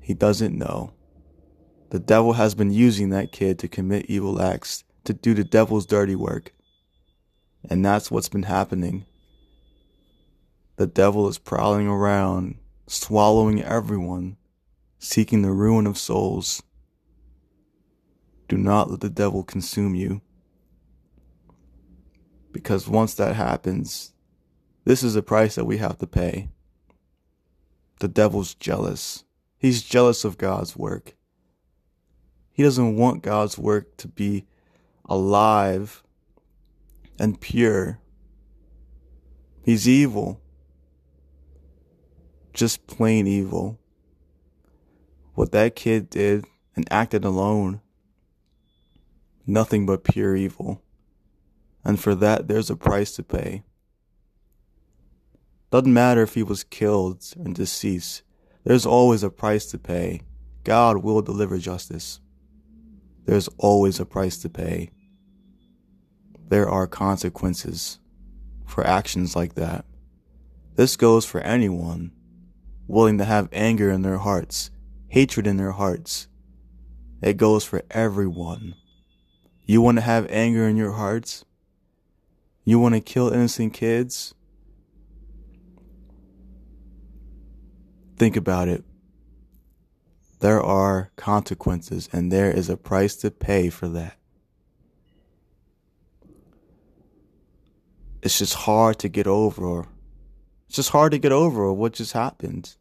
He 0.00 0.14
doesn't 0.14 0.56
know. 0.56 0.92
The 1.90 1.98
devil 1.98 2.34
has 2.34 2.54
been 2.54 2.70
using 2.70 3.10
that 3.10 3.32
kid 3.32 3.58
to 3.58 3.68
commit 3.68 4.06
evil 4.06 4.40
acts, 4.40 4.84
to 5.04 5.14
do 5.14 5.34
the 5.34 5.44
devil's 5.44 5.86
dirty 5.86 6.14
work. 6.14 6.52
And 7.68 7.84
that's 7.84 8.10
what's 8.10 8.28
been 8.28 8.44
happening. 8.44 9.06
The 10.76 10.86
devil 10.86 11.28
is 11.28 11.38
prowling 11.38 11.88
around 11.88 12.56
swallowing 12.88 13.62
everyone, 13.62 14.36
seeking 14.98 15.42
the 15.42 15.52
ruin 15.52 15.86
of 15.86 15.98
souls. 15.98 16.62
Do 18.48 18.56
not 18.56 18.90
let 18.90 19.00
the 19.00 19.10
devil 19.10 19.44
consume 19.44 19.94
you. 19.94 20.22
Because 22.50 22.88
once 22.88 23.14
that 23.14 23.36
happens, 23.36 24.12
this 24.84 25.02
is 25.02 25.14
a 25.14 25.22
price 25.22 25.54
that 25.54 25.66
we 25.66 25.76
have 25.76 25.98
to 25.98 26.06
pay. 26.06 26.48
The 28.00 28.08
devil's 28.08 28.54
jealous. 28.54 29.24
He's 29.58 29.82
jealous 29.82 30.24
of 30.24 30.38
God's 30.38 30.76
work. 30.76 31.14
He 32.50 32.62
doesn't 32.62 32.96
want 32.96 33.22
God's 33.22 33.58
work 33.58 33.96
to 33.98 34.08
be 34.08 34.46
alive 35.04 36.02
and 37.18 37.40
pure. 37.40 38.00
He's 39.62 39.86
evil 39.86 40.40
just 42.58 42.88
plain 42.88 43.28
evil. 43.28 43.78
What 45.34 45.52
that 45.52 45.76
kid 45.76 46.10
did 46.10 46.44
and 46.74 46.88
acted 46.90 47.24
alone, 47.24 47.80
nothing 49.46 49.86
but 49.86 50.02
pure 50.02 50.34
evil. 50.34 50.82
And 51.84 52.00
for 52.00 52.16
that, 52.16 52.48
there's 52.48 52.68
a 52.68 52.76
price 52.76 53.12
to 53.12 53.22
pay. 53.22 53.62
Doesn't 55.70 55.94
matter 55.94 56.22
if 56.22 56.34
he 56.34 56.42
was 56.42 56.64
killed 56.64 57.24
and 57.36 57.54
deceased, 57.54 58.22
there's 58.64 58.84
always 58.84 59.22
a 59.22 59.30
price 59.30 59.66
to 59.66 59.78
pay. 59.78 60.22
God 60.64 60.98
will 60.98 61.22
deliver 61.22 61.58
justice. 61.58 62.20
There's 63.24 63.48
always 63.58 64.00
a 64.00 64.04
price 64.04 64.36
to 64.38 64.48
pay. 64.48 64.90
There 66.48 66.68
are 66.68 66.88
consequences 66.88 68.00
for 68.66 68.84
actions 68.84 69.36
like 69.36 69.54
that. 69.54 69.84
This 70.74 70.96
goes 70.96 71.24
for 71.24 71.40
anyone 71.40 72.12
willing 72.88 73.18
to 73.18 73.24
have 73.24 73.48
anger 73.52 73.90
in 73.90 74.02
their 74.02 74.18
hearts, 74.18 74.70
hatred 75.08 75.46
in 75.46 75.58
their 75.58 75.72
hearts. 75.72 76.26
It 77.22 77.36
goes 77.36 77.64
for 77.64 77.82
everyone. 77.90 78.74
You 79.66 79.82
want 79.82 79.98
to 79.98 80.02
have 80.02 80.26
anger 80.30 80.66
in 80.66 80.76
your 80.76 80.92
hearts? 80.92 81.44
You 82.64 82.78
want 82.78 82.94
to 82.94 83.00
kill 83.00 83.28
innocent 83.28 83.74
kids? 83.74 84.34
Think 88.16 88.36
about 88.36 88.68
it. 88.68 88.82
There 90.40 90.62
are 90.62 91.10
consequences 91.16 92.08
and 92.12 92.32
there 92.32 92.50
is 92.50 92.70
a 92.70 92.76
price 92.76 93.16
to 93.16 93.30
pay 93.30 93.68
for 93.68 93.88
that. 93.88 94.16
It's 98.22 98.38
just 98.38 98.54
hard 98.54 98.98
to 99.00 99.08
get 99.08 99.26
over. 99.26 99.86
It's 100.66 100.76
just 100.76 100.90
hard 100.90 101.12
to 101.12 101.18
get 101.18 101.32
over 101.32 101.72
what 101.72 101.92
just 101.92 102.12
happened 102.12 102.77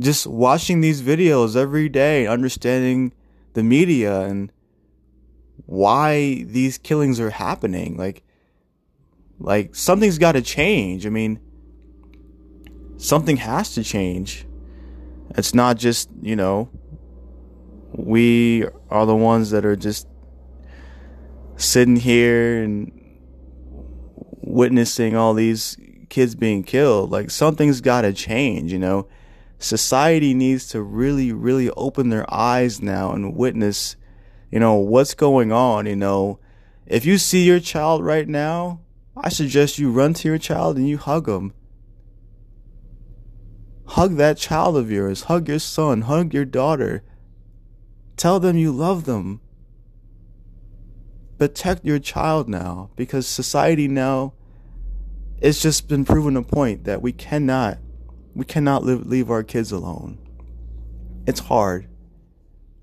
just 0.00 0.26
watching 0.26 0.80
these 0.80 1.02
videos 1.02 1.56
every 1.56 1.88
day, 1.88 2.26
understanding 2.26 3.12
the 3.54 3.62
media 3.62 4.22
and 4.22 4.52
why 5.66 6.44
these 6.44 6.78
killings 6.78 7.20
are 7.20 7.30
happening. 7.30 7.96
Like, 7.96 8.22
like 9.38 9.74
something's 9.74 10.18
got 10.18 10.32
to 10.32 10.42
change. 10.42 11.06
I 11.06 11.10
mean, 11.10 11.40
something 12.96 13.36
has 13.38 13.74
to 13.74 13.84
change. 13.84 14.46
It's 15.36 15.54
not 15.54 15.76
just, 15.76 16.10
you 16.20 16.36
know, 16.36 16.68
we 17.92 18.64
are 18.88 19.06
the 19.06 19.16
ones 19.16 19.50
that 19.50 19.64
are 19.64 19.76
just 19.76 20.06
sitting 21.56 21.96
here 21.96 22.62
and 22.62 22.92
witnessing 24.42 25.14
all 25.14 25.34
these 25.34 25.76
kids 26.08 26.34
being 26.34 26.62
killed. 26.64 27.10
Like 27.10 27.30
something's 27.30 27.80
got 27.80 28.02
to 28.02 28.12
change, 28.12 28.72
you 28.72 28.78
know. 28.78 29.06
Society 29.60 30.32
needs 30.32 30.66
to 30.68 30.80
really, 30.80 31.32
really 31.32 31.68
open 31.72 32.08
their 32.08 32.24
eyes 32.32 32.80
now 32.80 33.12
and 33.12 33.36
witness, 33.36 33.94
you 34.50 34.58
know, 34.58 34.74
what's 34.76 35.12
going 35.12 35.52
on, 35.52 35.84
you 35.84 35.96
know. 35.96 36.40
If 36.86 37.04
you 37.04 37.18
see 37.18 37.44
your 37.44 37.60
child 37.60 38.02
right 38.02 38.26
now, 38.26 38.80
I 39.14 39.28
suggest 39.28 39.78
you 39.78 39.92
run 39.92 40.14
to 40.14 40.28
your 40.28 40.38
child 40.38 40.78
and 40.78 40.88
you 40.88 40.96
hug 40.96 41.26
them. 41.26 41.52
Hug 43.86 44.16
that 44.16 44.38
child 44.38 44.78
of 44.78 44.90
yours. 44.90 45.24
Hug 45.24 45.46
your 45.46 45.58
son. 45.58 46.02
Hug 46.02 46.32
your 46.32 46.46
daughter. 46.46 47.04
Tell 48.16 48.40
them 48.40 48.56
you 48.56 48.72
love 48.72 49.04
them. 49.04 49.42
Protect 51.38 51.84
your 51.84 51.98
child 51.98 52.48
now 52.48 52.90
because 52.96 53.26
society 53.26 53.88
now 53.88 54.32
it's 55.38 55.60
just 55.60 55.86
been 55.86 56.06
proven 56.06 56.36
a 56.36 56.42
point 56.42 56.84
that 56.84 57.02
we 57.02 57.12
cannot 57.12 57.78
we 58.34 58.44
cannot 58.44 58.84
live, 58.84 59.06
leave 59.06 59.30
our 59.30 59.42
kids 59.42 59.72
alone. 59.72 60.18
It's 61.26 61.40
hard. 61.40 61.86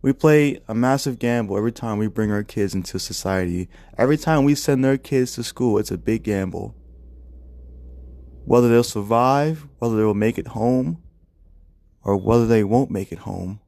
We 0.02 0.14
play 0.14 0.62
a 0.68 0.76
massive 0.76 1.20
gamble 1.20 1.58
every 1.58 1.72
time 1.72 1.98
we 1.98 2.08
bring 2.08 2.32
our 2.32 2.44
kids 2.44 2.76
into 2.76 3.00
society. 3.00 3.68
Every 3.98 4.18
time 4.18 4.44
we 4.44 4.56
send 4.56 4.84
their 4.84 4.98
kids 4.98 5.34
to 5.36 5.44
school, 5.44 5.78
it's 5.80 5.92
a 5.92 5.98
big 5.98 6.24
gamble. 6.24 6.76
Whether 8.46 8.70
they'll 8.70 8.84
survive, 8.84 9.68
whether 9.80 9.98
they'll 9.98 10.14
make 10.14 10.38
it 10.38 10.50
home, 10.50 11.02
or 12.04 12.16
whether 12.16 12.46
they 12.46 12.64
won't 12.64 12.92
make 12.92 13.12
it 13.12 13.20
home. 13.20 13.60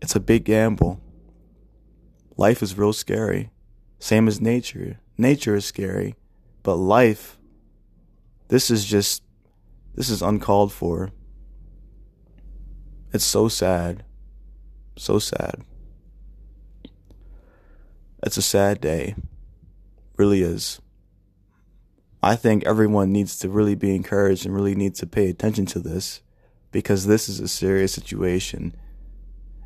It's 0.00 0.14
a 0.14 0.20
big 0.20 0.44
gamble. 0.44 1.00
Life 2.36 2.62
is 2.62 2.78
real 2.78 2.92
scary. 2.92 3.50
Same 3.98 4.28
as 4.28 4.40
nature. 4.40 5.00
Nature 5.16 5.56
is 5.56 5.64
scary. 5.64 6.14
But 6.62 6.76
life, 6.76 7.38
this 8.48 8.70
is 8.70 8.84
just, 8.84 9.22
this 9.94 10.08
is 10.08 10.22
uncalled 10.22 10.72
for. 10.72 11.12
It's 13.12 13.24
so 13.24 13.48
sad. 13.48 14.04
So 14.96 15.18
sad. 15.18 15.62
It's 18.22 18.36
a 18.36 18.42
sad 18.42 18.80
day. 18.80 19.14
Really 20.16 20.42
is. 20.42 20.80
I 22.22 22.36
think 22.36 22.64
everyone 22.64 23.12
needs 23.12 23.38
to 23.40 23.48
really 23.48 23.74
be 23.74 23.94
encouraged 23.94 24.46
and 24.46 24.54
really 24.54 24.74
needs 24.74 24.98
to 25.00 25.06
pay 25.06 25.28
attention 25.28 25.66
to 25.66 25.78
this 25.78 26.22
because 26.72 27.06
this 27.06 27.28
is 27.28 27.38
a 27.38 27.48
serious 27.48 27.92
situation. 27.92 28.74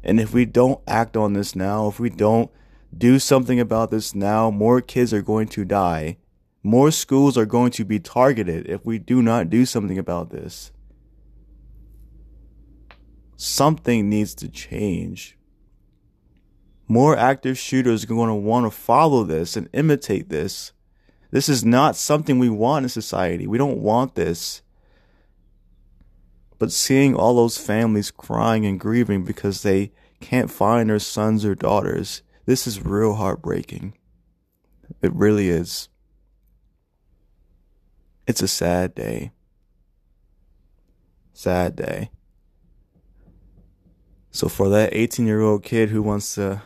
And 0.03 0.19
if 0.21 0.33
we 0.35 0.45
don't 0.45 0.81
act 0.87 1.17
on 1.17 1.33
this 1.33 1.55
now, 1.55 1.89
if 1.89 2.01
we 2.01 2.11
don't 2.11 2.51
do 2.97 3.19
something 3.19 3.61
about 3.61 3.91
this 3.91 4.15
now, 4.15 4.51
more 4.51 4.81
kids 4.81 5.15
are 5.15 5.23
going 5.23 5.49
to 5.49 5.65
die. 5.65 6.19
More 6.63 6.91
schools 6.91 7.39
are 7.39 7.47
going 7.47 7.71
to 7.73 7.85
be 7.85 8.01
targeted 8.01 8.67
if 8.69 8.85
we 8.85 8.99
do 8.99 9.23
not 9.23 9.51
do 9.51 9.65
something 9.65 9.99
about 9.99 10.31
this 10.31 10.73
something 13.39 14.11
needs 14.11 14.35
to 14.35 14.49
change. 14.49 15.39
More 16.89 17.17
active 17.17 17.57
shooters 17.57 18.05
are 18.05 18.09
going 18.09 18.29
to 18.29 18.35
want 18.35 18.67
to 18.67 18.71
follow 18.71 19.23
this 19.23 19.57
and 19.57 19.69
imitate 19.73 20.29
this. 20.29 20.73
This 21.31 21.49
is 21.49 21.65
not 21.65 21.97
something 21.97 22.39
we 22.39 22.51
want 22.51 22.85
in 22.85 22.89
society. 22.89 23.47
We 23.47 23.59
don't 23.59 23.79
want 23.79 24.17
this. 24.17 24.63
But 26.59 26.73
seeing 26.73 27.15
all 27.15 27.37
those 27.37 27.59
families 27.59 28.11
crying 28.11 28.67
and 28.67 28.81
grieving 28.81 29.25
because 29.25 29.63
they 29.63 29.93
can't 30.21 30.51
find 30.51 30.91
their 30.91 30.99
sons 30.99 31.45
or 31.45 31.55
daughters, 31.55 32.23
this 32.45 32.67
is 32.67 32.85
real 32.85 33.15
heartbreaking. 33.15 33.97
It 35.01 35.13
really 35.15 35.49
is. 35.49 35.89
It's 38.29 38.43
a 38.43 38.47
sad 38.47 38.95
day. 38.95 39.33
Sad 41.33 41.75
day. 41.77 42.11
So 44.31 44.51
for 44.51 44.69
that 44.69 44.91
18 44.93 45.27
year 45.27 45.41
old 45.41 45.63
kid 45.63 45.89
who 45.89 46.03
wants 46.03 46.35
to 46.35 46.61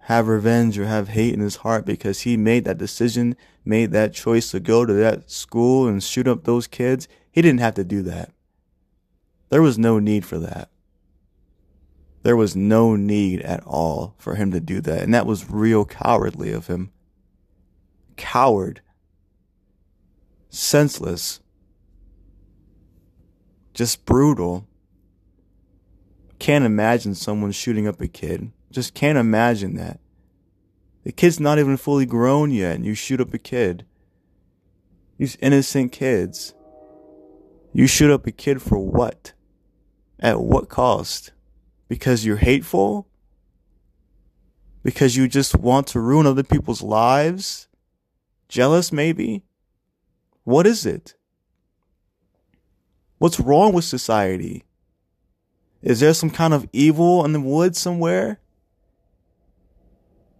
have 0.00 0.28
revenge 0.28 0.78
or 0.78 0.84
have 0.84 1.08
hate 1.08 1.32
in 1.32 1.40
his 1.40 1.56
heart 1.56 1.86
because 1.86 2.20
he 2.20 2.36
made 2.36 2.66
that 2.66 2.76
decision, 2.76 3.34
made 3.64 3.92
that 3.92 4.12
choice 4.12 4.50
to 4.50 4.60
go 4.60 4.84
to 4.84 4.92
that 4.92 5.30
school 5.30 5.88
and 5.88 6.02
shoot 6.04 6.28
up 6.28 6.44
those 6.44 6.66
kids, 6.66 7.08
he 7.32 7.40
didn't 7.40 7.60
have 7.60 7.74
to 7.76 7.84
do 7.84 8.02
that. 8.02 8.30
There 9.48 9.62
was 9.62 9.78
no 9.78 9.98
need 9.98 10.26
for 10.26 10.38
that. 10.38 10.68
There 12.24 12.36
was 12.36 12.54
no 12.54 12.94
need 12.94 13.40
at 13.40 13.64
all 13.64 14.16
for 14.18 14.34
him 14.34 14.50
to 14.50 14.60
do 14.60 14.82
that. 14.82 15.02
And 15.02 15.14
that 15.14 15.24
was 15.24 15.50
real 15.50 15.86
cowardly 15.86 16.52
of 16.52 16.66
him. 16.66 16.92
Coward. 18.18 18.82
Senseless. 20.56 21.40
Just 23.74 24.06
brutal. 24.06 24.66
Can't 26.38 26.64
imagine 26.64 27.14
someone 27.14 27.52
shooting 27.52 27.86
up 27.86 28.00
a 28.00 28.08
kid. 28.08 28.52
Just 28.70 28.94
can't 28.94 29.18
imagine 29.18 29.76
that. 29.76 30.00
The 31.04 31.12
kid's 31.12 31.38
not 31.38 31.58
even 31.58 31.76
fully 31.76 32.06
grown 32.06 32.52
yet 32.52 32.76
and 32.76 32.86
you 32.86 32.94
shoot 32.94 33.20
up 33.20 33.34
a 33.34 33.38
kid. 33.38 33.84
These 35.18 35.36
innocent 35.42 35.92
kids. 35.92 36.54
You 37.74 37.86
shoot 37.86 38.10
up 38.10 38.26
a 38.26 38.32
kid 38.32 38.62
for 38.62 38.78
what? 38.78 39.34
At 40.18 40.40
what 40.40 40.70
cost? 40.70 41.32
Because 41.86 42.24
you're 42.24 42.38
hateful? 42.38 43.06
Because 44.82 45.16
you 45.16 45.28
just 45.28 45.54
want 45.54 45.86
to 45.88 46.00
ruin 46.00 46.24
other 46.24 46.42
people's 46.42 46.80
lives? 46.80 47.68
Jealous, 48.48 48.90
maybe? 48.90 49.42
What 50.46 50.64
is 50.64 50.86
it? 50.86 51.16
What's 53.18 53.40
wrong 53.40 53.72
with 53.72 53.84
society? 53.84 54.62
Is 55.82 55.98
there 55.98 56.14
some 56.14 56.30
kind 56.30 56.54
of 56.54 56.68
evil 56.72 57.24
in 57.24 57.32
the 57.32 57.40
woods 57.40 57.80
somewhere? 57.80 58.38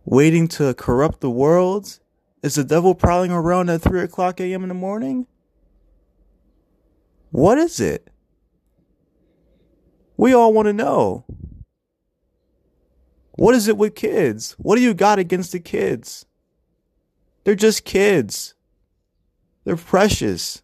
Waiting 0.04 0.46
to 0.46 0.74
corrupt 0.74 1.20
the 1.20 1.28
world? 1.28 1.98
Is 2.40 2.54
the 2.54 2.62
devil 2.62 2.94
prowling 2.94 3.32
around 3.32 3.68
at 3.68 3.82
3 3.82 4.00
o'clock 4.00 4.38
a.m. 4.38 4.62
in 4.62 4.68
the 4.68 4.76
morning? 4.76 5.26
What 7.32 7.58
is 7.58 7.80
it? 7.80 8.08
We 10.16 10.32
all 10.32 10.52
want 10.52 10.66
to 10.66 10.72
know. 10.72 11.24
What 13.32 13.56
is 13.56 13.66
it 13.66 13.76
with 13.76 13.96
kids? 13.96 14.52
What 14.52 14.76
do 14.76 14.82
you 14.82 14.94
got 14.94 15.18
against 15.18 15.50
the 15.50 15.58
kids? 15.58 16.26
They're 17.42 17.56
just 17.56 17.84
kids. 17.84 18.54
They're 19.66 19.76
precious. 19.76 20.62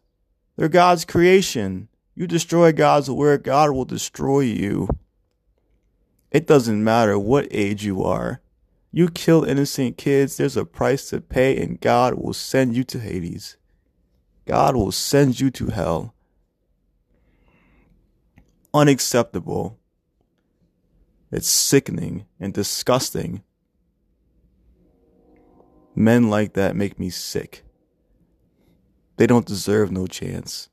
They're 0.56 0.68
God's 0.68 1.04
creation. 1.04 1.88
You 2.14 2.28
destroy 2.28 2.72
God's 2.72 3.10
word, 3.10 3.42
God 3.42 3.72
will 3.72 3.84
destroy 3.84 4.40
you. 4.40 4.88
It 6.30 6.46
doesn't 6.46 6.84
matter 6.84 7.18
what 7.18 7.48
age 7.50 7.84
you 7.84 8.04
are. 8.04 8.40
You 8.92 9.08
kill 9.08 9.42
innocent 9.42 9.96
kids, 9.96 10.36
there's 10.36 10.56
a 10.56 10.64
price 10.64 11.10
to 11.10 11.20
pay, 11.20 11.60
and 11.60 11.80
God 11.80 12.14
will 12.14 12.32
send 12.32 12.76
you 12.76 12.84
to 12.84 13.00
Hades. 13.00 13.56
God 14.46 14.76
will 14.76 14.92
send 14.92 15.40
you 15.40 15.50
to 15.50 15.66
hell. 15.66 16.14
Unacceptable. 18.72 19.80
It's 21.32 21.48
sickening 21.48 22.26
and 22.38 22.54
disgusting. 22.54 23.42
Men 25.96 26.30
like 26.30 26.52
that 26.52 26.76
make 26.76 27.00
me 27.00 27.10
sick. 27.10 27.64
They 29.22 29.28
don't 29.28 29.46
deserve 29.46 29.92
no 29.92 30.08
chance. 30.08 30.68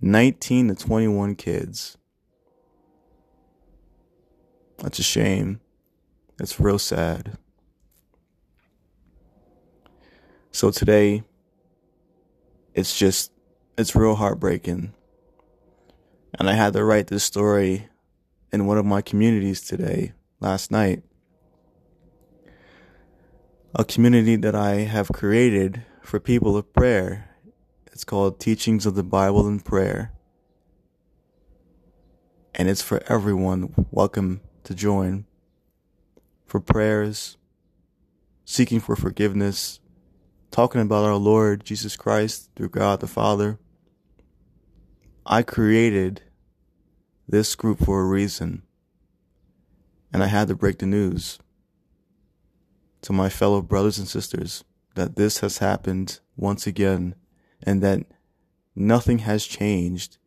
19 0.00 0.66
to 0.70 0.74
21 0.74 1.36
kids. 1.36 1.96
That's 4.78 4.98
a 4.98 5.04
shame. 5.04 5.60
That's 6.36 6.58
real 6.58 6.80
sad. 6.80 7.38
So 10.50 10.72
today, 10.72 11.22
it's 12.74 12.98
just, 12.98 13.30
it's 13.76 13.94
real 13.94 14.16
heartbreaking. 14.16 14.92
And 16.40 16.50
I 16.50 16.54
had 16.54 16.72
to 16.72 16.82
write 16.82 17.06
this 17.06 17.22
story 17.22 17.86
in 18.52 18.66
one 18.66 18.78
of 18.78 18.84
my 18.84 19.00
communities 19.00 19.60
today, 19.60 20.12
last 20.40 20.72
night. 20.72 21.04
A 23.76 23.84
community 23.84 24.34
that 24.34 24.56
I 24.56 24.78
have 24.78 25.12
created 25.12 25.84
for 26.02 26.18
people 26.18 26.56
of 26.56 26.72
prayer 26.72 27.26
it's 27.98 28.04
called 28.04 28.38
Teachings 28.38 28.86
of 28.86 28.94
the 28.94 29.02
Bible 29.02 29.48
and 29.48 29.64
Prayer. 29.64 30.12
And 32.54 32.68
it's 32.68 32.80
for 32.80 33.02
everyone. 33.08 33.74
Welcome 33.90 34.40
to 34.62 34.72
join. 34.72 35.26
For 36.46 36.60
prayers, 36.60 37.38
seeking 38.44 38.78
for 38.78 38.94
forgiveness, 38.94 39.80
talking 40.52 40.80
about 40.80 41.06
our 41.06 41.16
Lord 41.16 41.64
Jesus 41.64 41.96
Christ 41.96 42.50
through 42.54 42.68
God 42.68 43.00
the 43.00 43.08
Father. 43.08 43.58
I 45.26 45.42
created 45.42 46.22
this 47.26 47.56
group 47.56 47.84
for 47.84 48.02
a 48.02 48.06
reason. 48.06 48.62
And 50.12 50.22
I 50.22 50.28
had 50.28 50.46
to 50.46 50.54
break 50.54 50.78
the 50.78 50.86
news 50.86 51.40
to 53.02 53.12
my 53.12 53.28
fellow 53.28 53.60
brothers 53.60 53.98
and 53.98 54.06
sisters 54.06 54.62
that 54.94 55.16
this 55.16 55.40
has 55.40 55.58
happened 55.58 56.20
once 56.36 56.64
again 56.64 57.16
and 57.62 57.82
that 57.82 58.06
nothing 58.74 59.20
has 59.20 59.44
changed 59.46 60.18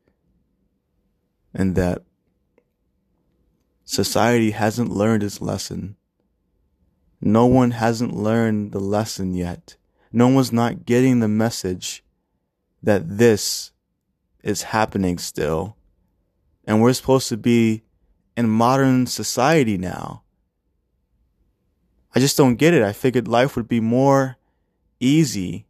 and 1.54 1.76
that 1.76 2.04
society 3.86 4.52
hasn't 4.52 4.90
learned 4.90 5.24
its 5.24 5.42
lesson. 5.42 5.96
No 7.20 7.46
one 7.46 7.72
hasn't 7.72 8.16
learned 8.16 8.72
the 8.72 8.80
lesson 8.80 9.34
yet. 9.34 9.76
No 10.12 10.28
one's 10.28 10.52
not 10.52 10.86
getting 10.86 11.20
the 11.20 11.28
message 11.28 12.04
that 12.82 13.18
this 13.18 13.72
is 14.44 14.64
happening 14.64 15.18
still. 15.18 15.78
And 16.66 16.82
we're 16.82 16.94
supposed 16.94 17.30
to 17.30 17.38
be 17.38 17.84
in 18.36 18.50
modern 18.50 19.08
society 19.08 19.78
now. 19.78 20.24
I 22.14 22.20
just 22.20 22.38
don't 22.38 22.56
get 22.56 22.74
it. 22.74 22.84
I 22.84 22.92
figured 22.92 23.28
life 23.28 23.56
would 23.56 23.68
be 23.68 23.80
more 23.80 24.38
easy, 25.00 25.66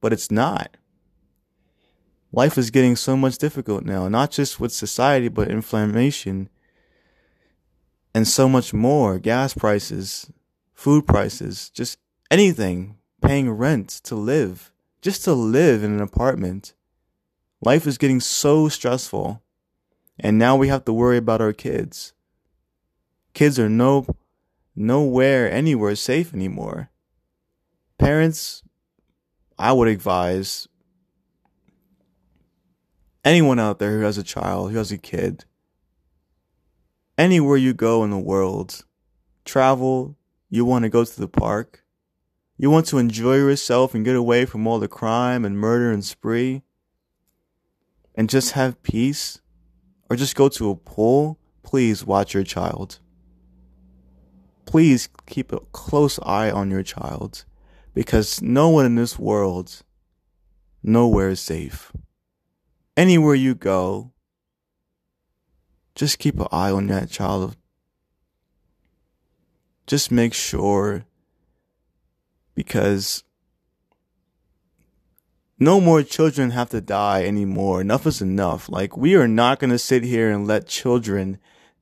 but 0.00 0.12
it's 0.12 0.30
not. 0.30 0.76
Life 2.32 2.56
is 2.56 2.70
getting 2.70 2.96
so 2.96 3.16
much 3.16 3.36
difficult 3.36 3.84
now, 3.84 4.08
not 4.08 4.30
just 4.30 4.58
with 4.58 4.72
society, 4.72 5.28
but 5.28 5.50
inflammation 5.50 6.48
and 8.14 8.26
so 8.26 8.48
much 8.48 8.72
more. 8.72 9.18
Gas 9.18 9.52
prices, 9.52 10.30
food 10.72 11.06
prices, 11.06 11.70
just 11.70 11.98
anything, 12.30 12.96
paying 13.20 13.50
rent 13.50 13.88
to 14.04 14.14
live, 14.14 14.72
just 15.02 15.24
to 15.24 15.34
live 15.34 15.84
in 15.84 15.92
an 15.92 16.00
apartment. 16.00 16.72
Life 17.60 17.86
is 17.86 17.98
getting 17.98 18.20
so 18.20 18.68
stressful. 18.68 19.42
And 20.18 20.38
now 20.38 20.56
we 20.56 20.68
have 20.68 20.84
to 20.84 20.92
worry 20.92 21.16
about 21.16 21.40
our 21.40 21.52
kids. 21.52 22.12
Kids 23.34 23.58
are 23.58 23.68
no 23.68 24.06
nowhere 24.74 25.50
anywhere 25.50 25.94
safe 25.96 26.32
anymore. 26.32 26.90
Parents, 27.98 28.62
I 29.58 29.72
would 29.72 29.88
advise 29.88 30.68
anyone 33.24 33.58
out 33.58 33.78
there 33.78 33.98
who 33.98 34.04
has 34.04 34.18
a 34.18 34.22
child, 34.22 34.72
who 34.72 34.78
has 34.78 34.92
a 34.92 34.98
kid, 34.98 35.44
anywhere 37.16 37.56
you 37.56 37.72
go 37.72 38.04
in 38.04 38.10
the 38.10 38.18
world, 38.18 38.84
travel, 39.44 40.16
you 40.50 40.64
want 40.64 40.84
to 40.84 40.88
go 40.88 41.04
to 41.04 41.20
the 41.20 41.28
park, 41.28 41.84
you 42.56 42.70
want 42.70 42.86
to 42.86 42.98
enjoy 42.98 43.36
yourself 43.36 43.94
and 43.94 44.04
get 44.04 44.16
away 44.16 44.44
from 44.44 44.66
all 44.66 44.78
the 44.78 44.88
crime 44.88 45.44
and 45.44 45.58
murder 45.58 45.90
and 45.90 46.04
spree, 46.04 46.62
and 48.14 48.28
just 48.28 48.52
have 48.52 48.82
peace, 48.82 49.40
or 50.10 50.16
just 50.16 50.36
go 50.36 50.48
to 50.48 50.70
a 50.70 50.76
pool, 50.76 51.38
please 51.62 52.04
watch 52.04 52.34
your 52.34 52.44
child. 52.44 52.98
Please 54.66 55.08
keep 55.26 55.52
a 55.52 55.60
close 55.72 56.18
eye 56.22 56.50
on 56.50 56.70
your 56.70 56.82
child 56.82 57.44
because 57.94 58.40
no 58.40 58.68
one 58.68 58.86
in 58.86 58.94
this 58.94 59.18
world, 59.18 59.82
nowhere 60.82 61.30
is 61.30 61.40
safe. 61.40 61.92
Anywhere 62.96 63.34
you 63.34 63.54
go, 63.54 64.12
just 65.94 66.18
keep 66.18 66.38
an 66.38 66.48
eye 66.52 66.70
on 66.70 66.86
that 66.88 67.10
child. 67.10 67.56
Just 69.86 70.10
make 70.10 70.34
sure 70.34 71.04
because 72.54 73.24
no 75.58 75.80
more 75.80 76.02
children 76.02 76.50
have 76.50 76.70
to 76.70 76.80
die 76.80 77.24
anymore. 77.24 77.80
Enough 77.80 78.06
is 78.06 78.20
enough. 78.20 78.68
Like, 78.68 78.96
we 78.96 79.14
are 79.14 79.28
not 79.28 79.58
going 79.58 79.70
to 79.70 79.78
sit 79.78 80.02
here 80.02 80.30
and 80.30 80.46
let 80.46 80.66
children 80.66 81.38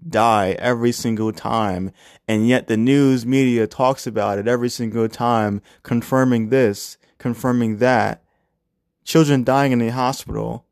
die 0.06 0.56
every 0.58 0.92
single 0.92 1.32
time. 1.32 1.90
And 2.28 2.46
yet 2.46 2.68
the 2.68 2.76
news 2.76 3.26
media 3.26 3.66
talks 3.66 4.06
about 4.06 4.38
it 4.38 4.46
every 4.46 4.68
single 4.68 5.08
time, 5.08 5.62
confirming 5.82 6.50
this, 6.50 6.98
confirming 7.18 7.78
that. 7.78 8.22
Children 9.04 9.44
dying 9.44 9.72
in 9.72 9.78
the 9.78 9.88
hospital. 9.88 10.66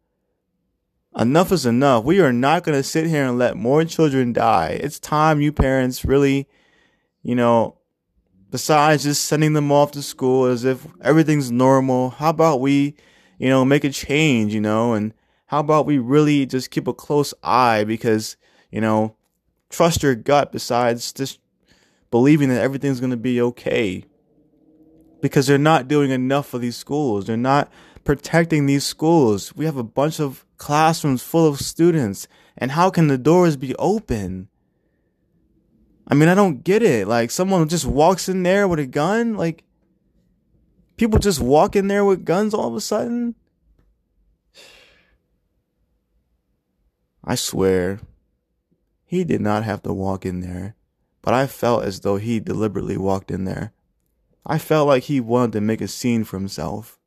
Enough 1.19 1.51
is 1.51 1.67
enough. 1.67 2.05
We 2.05 2.21
are 2.21 2.33
not 2.33 2.63
going 2.63 2.79
to 2.79 2.83
sit 2.85 3.09
here 3.09 3.25
and 3.27 3.39
let 3.39 3.57
more 3.57 3.85
children 3.85 4.33
die. 4.33 4.79
It's 4.81 5.01
time 5.01 5.41
you 5.41 5.53
parents 5.53 6.05
really, 6.05 6.49
you 7.23 7.35
know, 7.35 7.77
besides 8.53 9.03
just 9.03 9.25
sending 9.25 9.53
them 9.53 9.73
off 9.73 9.91
to 9.93 10.03
school 10.03 10.45
as 10.45 10.65
if 10.65 10.87
everything's 11.03 11.51
normal, 11.51 12.11
how 12.11 12.31
about 12.31 12.61
we, 12.61 12.95
you 13.37 13.49
know, 13.49 13.65
make 13.65 13.83
a 13.83 13.91
change, 13.91 14.55
you 14.55 14.61
know, 14.61 14.93
and 14.93 15.13
how 15.47 15.59
about 15.59 15.87
we 15.87 15.99
really 15.99 16.47
just 16.47 16.71
keep 16.71 16.87
a 16.87 16.95
close 16.95 17.35
eye 17.43 17.83
because, 17.83 18.37
you 18.71 18.81
know, 18.81 19.17
trust 19.71 20.05
your 20.05 20.15
gut 20.15 20.53
besides 20.53 21.13
just 21.13 21.41
believing 22.13 22.49
that 22.49 22.63
everything's 22.63 23.01
going 23.01 23.11
to 23.11 23.17
be 23.17 23.41
okay. 23.41 24.05
Because 25.21 25.49
they're 25.49 25.59
not 25.59 25.89
doing 25.89 26.13
enough 26.13 26.47
for 26.47 26.59
these 26.59 26.77
schools. 26.77 27.27
They're 27.27 27.37
not 27.37 27.73
protecting 28.05 28.67
these 28.67 28.85
schools. 28.85 29.53
We 29.57 29.65
have 29.65 29.77
a 29.77 29.83
bunch 29.83 30.21
of 30.21 30.45
classrooms 30.59 31.23
full 31.23 31.47
of 31.47 31.61
students. 31.61 32.29
And 32.57 32.73
how 32.73 32.91
can 32.91 33.07
the 33.07 33.19
doors 33.19 33.57
be 33.57 33.75
open? 33.77 34.49
I 36.07 36.15
mean, 36.15 36.29
I 36.29 36.35
don't 36.35 36.65
get 36.65 36.83
it. 36.83 37.07
Like, 37.07 37.31
someone 37.31 37.69
just 37.69 37.87
walks 37.87 38.29
in 38.29 38.43
there 38.43 38.67
with 38.67 38.79
a 38.79 38.87
gun. 38.87 39.37
Like, 39.37 39.65
people 40.97 41.19
just 41.19 41.41
walk 41.41 41.77
in 41.77 41.89
there 41.89 42.05
with 42.05 42.25
guns 42.25 42.53
all 42.53 42.69
of 42.69 42.75
a 42.75 42.81
sudden. 42.81 43.35
I 47.25 47.35
swear, 47.35 48.01
he 49.05 49.23
did 49.23 49.43
not 49.43 49.65
have 49.65 49.83
to 49.83 49.93
walk 49.93 50.25
in 50.25 50.41
there, 50.41 50.77
but 51.21 51.35
I 51.35 51.47
felt 51.47 51.85
as 51.85 52.01
though 52.01 52.17
he 52.17 52.41
deliberately 52.41 52.97
walked 52.97 53.31
in 53.31 53.45
there. 53.45 53.73
I 54.47 54.59
felt 54.59 54.89
like 54.89 55.05
he 55.05 55.21
wanted 55.21 55.53
to 55.53 55.61
make 55.61 55.83
a 55.83 55.89
scene 55.89 56.25
for 56.25 56.39
himself. 56.39 56.98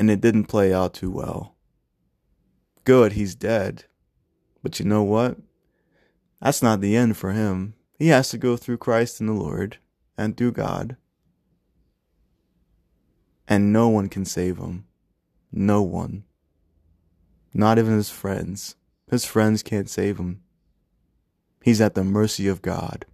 And 0.00 0.10
it 0.10 0.22
didn't 0.22 0.46
play 0.46 0.72
out 0.72 0.94
too 0.94 1.10
well. 1.10 1.56
Good, 2.84 3.12
he's 3.12 3.34
dead. 3.34 3.84
But 4.62 4.80
you 4.80 4.86
know 4.86 5.02
what? 5.02 5.36
That's 6.40 6.62
not 6.62 6.80
the 6.80 6.96
end 6.96 7.18
for 7.18 7.32
him. 7.32 7.74
He 7.98 8.08
has 8.08 8.30
to 8.30 8.38
go 8.38 8.56
through 8.56 8.78
Christ 8.78 9.20
and 9.20 9.28
the 9.28 9.34
Lord 9.34 9.76
and 10.16 10.38
through 10.38 10.52
God. 10.52 10.96
And 13.46 13.74
no 13.74 13.90
one 13.90 14.08
can 14.08 14.24
save 14.24 14.56
him. 14.56 14.86
No 15.52 15.82
one. 15.82 16.24
Not 17.52 17.78
even 17.78 17.92
his 17.92 18.08
friends. 18.08 18.76
His 19.10 19.26
friends 19.26 19.62
can't 19.62 19.90
save 19.90 20.16
him. 20.16 20.40
He's 21.62 21.82
at 21.82 21.94
the 21.94 22.04
mercy 22.04 22.48
of 22.48 22.62
God. 22.62 23.04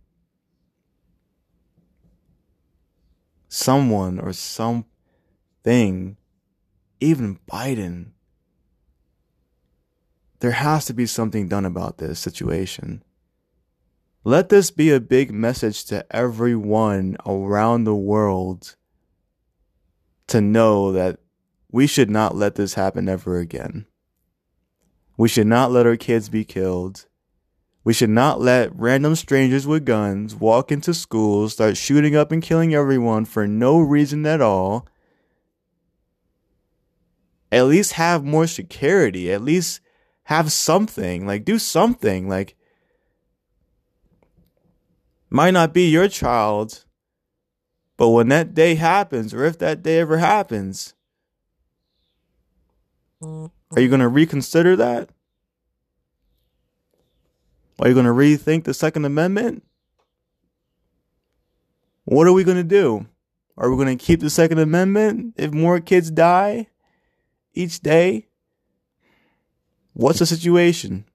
Someone 3.48 4.20
or 4.20 4.32
something, 4.32 6.16
even 7.00 7.38
Biden, 7.50 8.12
there 10.40 10.52
has 10.52 10.84
to 10.86 10.94
be 10.94 11.06
something 11.06 11.48
done 11.48 11.64
about 11.64 11.98
this 11.98 12.18
situation. 12.18 13.02
Let 14.24 14.48
this 14.48 14.70
be 14.70 14.90
a 14.90 15.00
big 15.00 15.32
message 15.32 15.84
to 15.86 16.04
everyone 16.14 17.16
around 17.24 17.84
the 17.84 17.94
world 17.94 18.74
to 20.26 20.40
know 20.40 20.92
that 20.92 21.20
we 21.70 21.86
should 21.86 22.10
not 22.10 22.34
let 22.34 22.56
this 22.56 22.74
happen 22.74 23.08
ever 23.08 23.38
again. 23.38 23.86
We 25.16 25.28
should 25.28 25.46
not 25.46 25.70
let 25.70 25.86
our 25.86 25.96
kids 25.96 26.28
be 26.28 26.44
killed. 26.44 27.06
We 27.84 27.92
should 27.92 28.10
not 28.10 28.40
let 28.40 28.74
random 28.74 29.14
strangers 29.14 29.66
with 29.66 29.84
guns 29.84 30.34
walk 30.34 30.72
into 30.72 30.92
schools, 30.92 31.52
start 31.52 31.76
shooting 31.76 32.16
up 32.16 32.32
and 32.32 32.42
killing 32.42 32.74
everyone 32.74 33.24
for 33.24 33.46
no 33.46 33.78
reason 33.78 34.26
at 34.26 34.40
all. 34.40 34.88
At 37.56 37.68
least 37.68 37.92
have 37.94 38.22
more 38.22 38.46
security. 38.46 39.32
At 39.32 39.40
least 39.40 39.80
have 40.24 40.52
something. 40.52 41.26
Like, 41.26 41.46
do 41.46 41.58
something. 41.58 42.28
Like, 42.28 42.54
might 45.30 45.52
not 45.52 45.72
be 45.72 45.88
your 45.88 46.06
child, 46.06 46.84
but 47.96 48.10
when 48.10 48.28
that 48.28 48.52
day 48.52 48.74
happens, 48.74 49.32
or 49.32 49.42
if 49.44 49.56
that 49.58 49.82
day 49.82 50.00
ever 50.00 50.18
happens, 50.18 50.92
are 53.22 53.50
you 53.78 53.88
going 53.88 54.00
to 54.00 54.08
reconsider 54.08 54.76
that? 54.76 55.08
Are 57.78 57.88
you 57.88 57.94
going 57.94 58.04
to 58.04 58.12
rethink 58.12 58.64
the 58.64 58.74
Second 58.74 59.06
Amendment? 59.06 59.64
What 62.04 62.26
are 62.26 62.34
we 62.34 62.44
going 62.44 62.58
to 62.58 62.62
do? 62.64 63.06
Are 63.56 63.70
we 63.70 63.82
going 63.82 63.96
to 63.96 64.04
keep 64.04 64.20
the 64.20 64.28
Second 64.28 64.58
Amendment 64.58 65.32
if 65.38 65.52
more 65.52 65.80
kids 65.80 66.10
die 66.10 66.68
each 67.56 67.80
day? 67.80 68.28
What's 69.94 70.18
the 70.18 70.26
situation? 70.26 71.06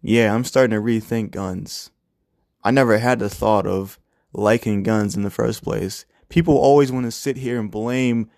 Yeah, 0.00 0.34
I'm 0.34 0.44
starting 0.44 0.76
to 0.76 0.82
rethink 0.82 1.30
guns. 1.30 1.90
I 2.62 2.70
never 2.70 2.98
had 2.98 3.18
the 3.18 3.28
thought 3.28 3.66
of 3.66 3.98
liking 4.32 4.82
guns 4.82 5.16
in 5.16 5.22
the 5.22 5.30
first 5.30 5.62
place. 5.62 6.04
People 6.28 6.56
always 6.56 6.90
want 6.90 7.04
to 7.04 7.10
sit 7.10 7.36
here 7.36 7.60
and 7.60 7.70
blame, 7.70 8.30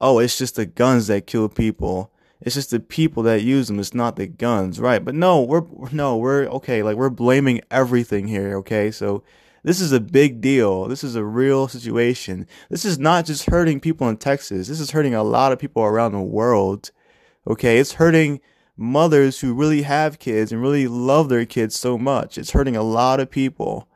oh, 0.00 0.18
it's 0.18 0.38
just 0.38 0.56
the 0.56 0.66
guns 0.66 1.06
that 1.08 1.26
kill 1.26 1.48
people. 1.48 2.12
It's 2.40 2.56
just 2.56 2.70
the 2.70 2.80
people 2.80 3.22
that 3.22 3.42
use 3.42 3.68
them. 3.68 3.78
It's 3.78 3.94
not 3.94 4.16
the 4.16 4.26
guns, 4.26 4.80
right? 4.80 5.04
But 5.04 5.14
no, 5.14 5.42
we're 5.42 5.62
no, 5.92 6.16
we're 6.16 6.46
okay. 6.46 6.82
Like 6.82 6.96
we're 6.96 7.08
blaming 7.08 7.60
everything 7.70 8.26
here. 8.26 8.56
Okay, 8.58 8.90
so 8.90 9.22
This 9.62 9.80
is 9.80 9.92
a 9.92 10.00
big 10.00 10.40
deal. 10.40 10.86
This 10.86 11.04
is 11.04 11.14
a 11.14 11.24
real 11.24 11.68
situation. 11.68 12.48
This 12.68 12.84
is 12.84 12.98
not 12.98 13.26
just 13.26 13.46
hurting 13.46 13.80
people 13.80 14.08
in 14.08 14.16
Texas. 14.16 14.68
This 14.68 14.80
is 14.80 14.90
hurting 14.90 15.14
a 15.14 15.22
lot 15.22 15.52
of 15.52 15.58
people 15.58 15.82
around 15.82 16.12
the 16.12 16.20
world. 16.20 16.90
Okay. 17.46 17.78
It's 17.78 17.94
hurting 17.94 18.40
mothers 18.76 19.40
who 19.40 19.54
really 19.54 19.82
have 19.82 20.18
kids 20.18 20.50
and 20.50 20.60
really 20.60 20.88
love 20.88 21.28
their 21.28 21.46
kids 21.46 21.76
so 21.76 21.96
much. 21.96 22.38
It's 22.38 22.50
hurting 22.50 22.76
a 22.76 22.82
lot 22.82 23.20
of 23.20 23.30
people. 23.30 23.88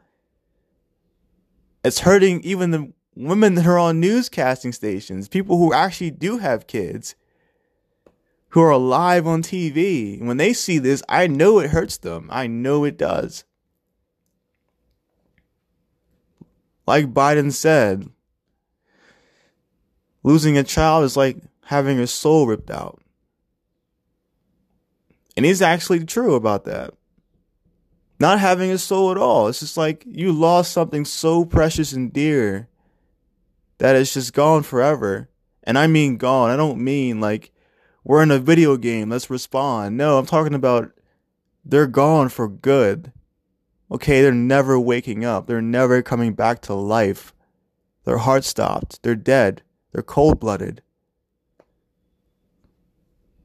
It's 1.83 2.01
hurting 2.01 2.43
even 2.43 2.71
the 2.71 2.93
women 3.17 3.55
that 3.55 3.67
are 3.67 3.79
on 3.79 4.03
newscasting 4.03 4.75
stations, 4.75 5.29
people 5.29 5.59
who 5.59 5.73
actually 5.73 6.11
do 6.11 6.39
have 6.39 6.67
kids, 6.67 7.15
who 8.51 8.61
are 8.61 8.71
alive 8.71 9.27
on 9.27 9.43
TV. 9.43 10.23
When 10.23 10.37
they 10.37 10.53
see 10.53 10.79
this, 10.79 11.03
I 11.09 11.27
know 11.27 11.59
it 11.59 11.71
hurts 11.71 11.97
them. 11.97 12.29
I 12.31 12.47
know 12.47 12.85
it 12.85 12.99
does. 12.99 13.45
Like 16.87 17.13
Biden 17.13 17.53
said, 17.53 18.09
losing 20.23 20.57
a 20.57 20.63
child 20.63 21.05
is 21.05 21.17
like 21.17 21.39
having 21.65 21.97
your 21.99 22.07
soul 22.07 22.47
ripped 22.47 22.71
out. 22.71 23.03
And 25.37 25.45
he's 25.45 25.61
actually 25.61 26.05
true 26.05 26.35
about 26.35 26.65
that. 26.65 26.95
Not 28.19 28.41
having 28.41 28.71
a 28.71 28.79
soul 28.79 29.11
at 29.11 29.19
all. 29.19 29.49
It's 29.49 29.61
just 29.61 29.77
like 29.77 30.05
you 30.07 30.33
lost 30.33 30.73
something 30.73 31.05
so 31.05 31.45
precious 31.45 31.93
and 31.93 32.13
dear 32.13 32.69
that 33.79 33.97
it's 33.97 34.15
just 34.15 34.33
gone 34.33 34.63
forever. 34.63 35.29
And 35.63 35.77
I 35.77 35.87
mean 35.87 36.17
gone. 36.17 36.51
I 36.51 36.57
don't 36.57 36.83
mean 36.83 37.21
like 37.21 37.53
we're 38.05 38.23
in 38.23 38.31
a 38.31 38.39
video 38.39 38.77
game, 38.77 39.11
let's 39.11 39.27
respawn. 39.27 39.95
No, 39.95 40.17
I'm 40.17 40.27
talking 40.27 40.55
about 40.55 40.93
they're 41.65 41.89
gone 41.89 42.29
for 42.29 42.49
good. 42.49 43.13
Okay, 43.91 44.21
they're 44.21 44.33
never 44.33 44.79
waking 44.81 45.25
up. 45.25 45.47
They're 45.47 45.63
never 45.63 46.03
coming 46.03 46.33
back 46.33 46.61
to 46.63 46.75
life. 46.75 47.33
Their 48.05 48.19
heart 48.19 48.45
stopped. 48.45 49.03
They're 49.03 49.15
dead. 49.15 49.63
They're 49.93 50.03
cold 50.03 50.41
blooded. 50.41 50.83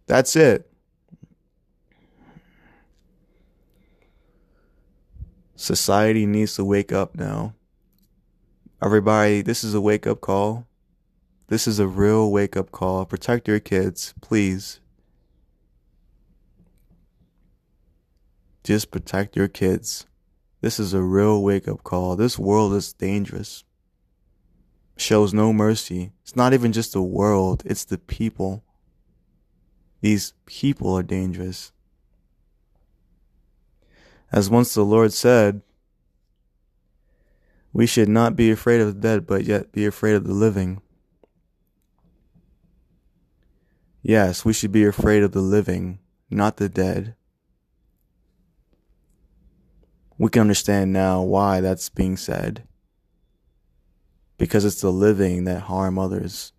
That's 0.08 0.36
it. 0.36 0.72
Society 5.56 6.26
needs 6.26 6.56
to 6.56 6.66
wake 6.66 6.92
up 6.92 7.16
now. 7.16 7.54
Everybody, 8.84 9.44
this 9.44 9.64
is 9.64 9.76
a 9.76 9.82
wake 9.82 10.08
up 10.08 10.20
call. 10.20 10.66
This 11.50 11.68
is 11.68 11.78
a 11.78 11.88
real 11.88 12.32
wake 12.32 12.58
up 12.58 12.72
call. 12.72 13.06
Protect 13.06 13.48
your 13.48 13.60
kids, 13.60 14.16
please. 14.22 14.80
Just 18.64 18.90
protect 18.90 19.36
your 19.36 19.48
kids. 19.48 20.08
This 20.62 20.80
is 20.80 20.94
a 20.94 21.02
real 21.02 21.42
wake 21.42 21.68
up 21.68 21.84
call. 21.84 22.16
This 22.16 22.38
world 22.38 22.74
is 22.74 22.94
dangerous. 22.94 23.64
Shows 24.96 25.34
no 25.34 25.52
mercy. 25.52 26.12
It's 26.22 26.36
not 26.36 26.54
even 26.54 26.72
just 26.72 26.94
the 26.94 27.02
world, 27.02 27.64
it's 27.66 27.84
the 27.84 27.98
people. 27.98 28.64
These 30.02 30.34
people 30.46 30.96
are 30.96 31.04
dangerous. 31.04 31.72
As 34.32 34.50
once 34.50 34.74
the 34.74 34.86
Lord 34.86 35.12
said, 35.12 35.62
we 37.74 37.86
should 37.86 38.10
not 38.10 38.36
be 38.36 38.52
afraid 38.52 38.82
of 38.82 38.88
the 38.94 39.00
dead, 39.00 39.26
but 39.26 39.44
yet 39.44 39.72
be 39.72 39.86
afraid 39.86 40.14
of 40.14 40.26
the 40.26 40.34
living. 40.34 40.82
Yes, 44.02 44.44
we 44.44 44.54
should 44.54 44.72
be 44.72 44.86
afraid 44.86 45.24
of 45.24 45.32
the 45.32 45.42
living, 45.42 46.00
not 46.30 46.58
the 46.58 46.70
dead. 46.70 47.16
We 50.22 50.30
can 50.30 50.42
understand 50.42 50.94
now 50.94 51.24
why 51.24 51.62
that's 51.62 51.90
being 51.90 52.16
said. 52.16 52.68
Because 54.38 54.66
it's 54.66 54.80
the 54.80 54.92
living 54.92 55.46
that 55.46 55.62
harm 55.62 55.98
others. 55.98 56.54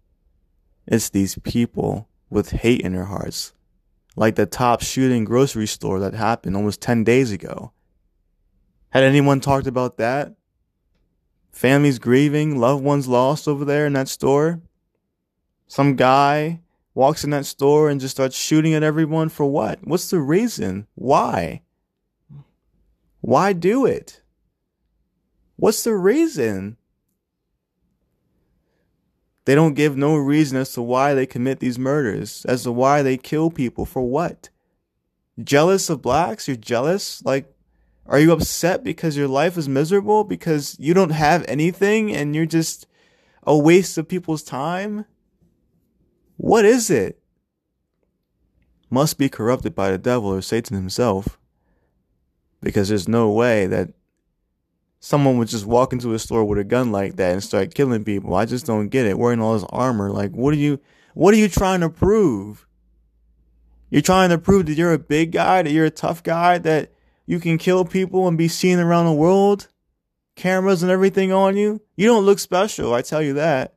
It's 0.85 1.09
these 1.09 1.39
people 1.45 2.09
with 2.29 2.51
hate 2.51 2.81
in 2.81 2.95
their 2.95 3.05
hearts 3.05 3.53
like 4.17 4.35
the 4.35 4.47
top 4.47 4.83
shooting 4.83 5.25
grocery 5.25 5.69
store 5.69 6.01
that 6.01 6.13
happened 6.13 6.57
almost 6.57 6.81
10 6.81 7.05
days 7.05 7.31
ago. 7.31 7.71
Had 8.91 9.05
anyone 9.05 9.39
talked 9.39 9.69
about 9.69 9.97
that? 9.97 10.35
Families 11.53 12.01
grieving, 12.01 12.59
loved 12.59 12.83
ones 12.83 13.07
lost 13.07 13.47
over 13.47 13.65
there 13.65 13.87
in 13.87 13.93
that 13.93 14.09
store? 14.09 14.61
Some 15.69 15.95
guy 15.95 16.63
walks 16.95 17.23
in 17.23 17.31
that 17.31 17.47
store 17.47 17.89
and 17.89 18.01
just 18.01 18.17
starts 18.17 18.37
shooting 18.37 18.75
at 18.75 18.83
everyone 18.83 19.29
for 19.29 19.47
what? 19.47 19.79
What's 19.87 20.11
the 20.11 20.19
reason? 20.19 20.89
Why? 20.97 21.63
Why 23.23 23.53
do 23.53 23.87
it? 23.87 24.21
What's 25.57 25.85
the 25.85 25.95
reason? 25.95 26.77
They 29.45 29.55
don't 29.55 29.75
give 29.75 29.97
no 29.97 30.17
reason 30.17 30.59
as 30.59 30.73
to 30.73 30.83
why 30.83 31.15
they 31.15 31.25
commit 31.25 31.61
these 31.61 31.79
murders, 31.79 32.45
as 32.47 32.65
to 32.65 32.73
why 32.73 33.03
they 33.03 33.17
kill 33.17 33.51
people 33.51 33.87
for 33.87 34.03
what? 34.03 34.51
Jealous 35.43 35.89
of 35.89 36.03
blacks? 36.03 36.49
You're 36.49 36.57
jealous? 36.57 37.25
Like, 37.25 37.53
are 38.07 38.19
you 38.19 38.33
upset 38.33 38.83
because 38.83 39.17
your 39.17 39.29
life 39.29 39.57
is 39.57 39.69
miserable? 39.69 40.25
Because 40.25 40.77
you 40.81 40.93
don't 40.93 41.11
have 41.11 41.45
anything 41.47 42.15
and 42.15 42.35
you're 42.35 42.45
just 42.45 42.89
a 43.45 43.57
waste 43.57 43.97
of 43.99 44.09
people's 44.09 44.43
time? 44.43 45.05
What 46.37 46.65
is 46.65 46.91
it? 46.91 47.23
Must 48.91 49.17
be 49.17 49.29
corrupted 49.29 49.77
by 49.77 49.93
the 49.93 49.99
devil 49.99 50.35
or 50.35 50.43
Satan 50.43 50.77
himself. 50.77 51.39
Because 52.63 52.89
there's 52.89 53.09
no 53.09 53.31
way 53.31 53.67
that 53.67 53.91
someone 55.01 55.37
would 55.37 55.49
just 55.49 55.67
walk 55.67 55.93
into 55.93 56.15
a 56.15 56.19
store 56.19 56.45
with 56.45 56.59
a 56.59 56.65
gun 56.65 56.93
like 56.93 57.17
that 57.17 57.33
and 57.33 57.43
start 57.43 57.75
killing 57.75 58.05
people. 58.05 58.35
I 58.35 58.47
just 58.47 58.65
don't 58.65 58.89
get 58.89 59.05
it. 59.05 59.19
Wearing 59.19 59.41
all 59.41 59.55
this 59.55 59.69
armor, 59.71 60.11
like 60.11 60.31
what 60.31 60.55
are 60.55 60.59
you 60.59 60.81
what 61.15 61.35
are 61.35 61.39
you 61.39 61.49
trying 61.49 61.81
to 61.81 61.91
prove? 61.91 62.67
You're 63.91 64.01
trying 64.01 64.31
to 64.31 64.39
prove 64.39 64.67
that 64.67 64.79
you're 64.79 64.95
a 64.95 64.99
big 64.99 65.33
guy, 65.33 65.63
that 65.63 65.71
you're 65.71 65.85
a 65.85 65.91
tough 65.91 66.23
guy, 66.23 66.57
that 66.59 66.93
you 67.27 67.41
can 67.41 67.59
kill 67.59 67.85
people 67.85 68.27
and 68.27 68.39
be 68.39 68.49
seen 68.49 68.79
around 68.79 69.05
the 69.05 69.13
world? 69.13 69.69
Cameras 70.35 70.83
and 70.83 70.91
everything 70.91 71.31
on 71.31 71.57
you? 71.57 71.83
You 71.97 72.07
don't 72.07 72.25
look 72.25 72.39
special, 72.39 72.95
I 72.95 73.03
tell 73.03 73.21
you 73.21 73.35
that. 73.35 73.75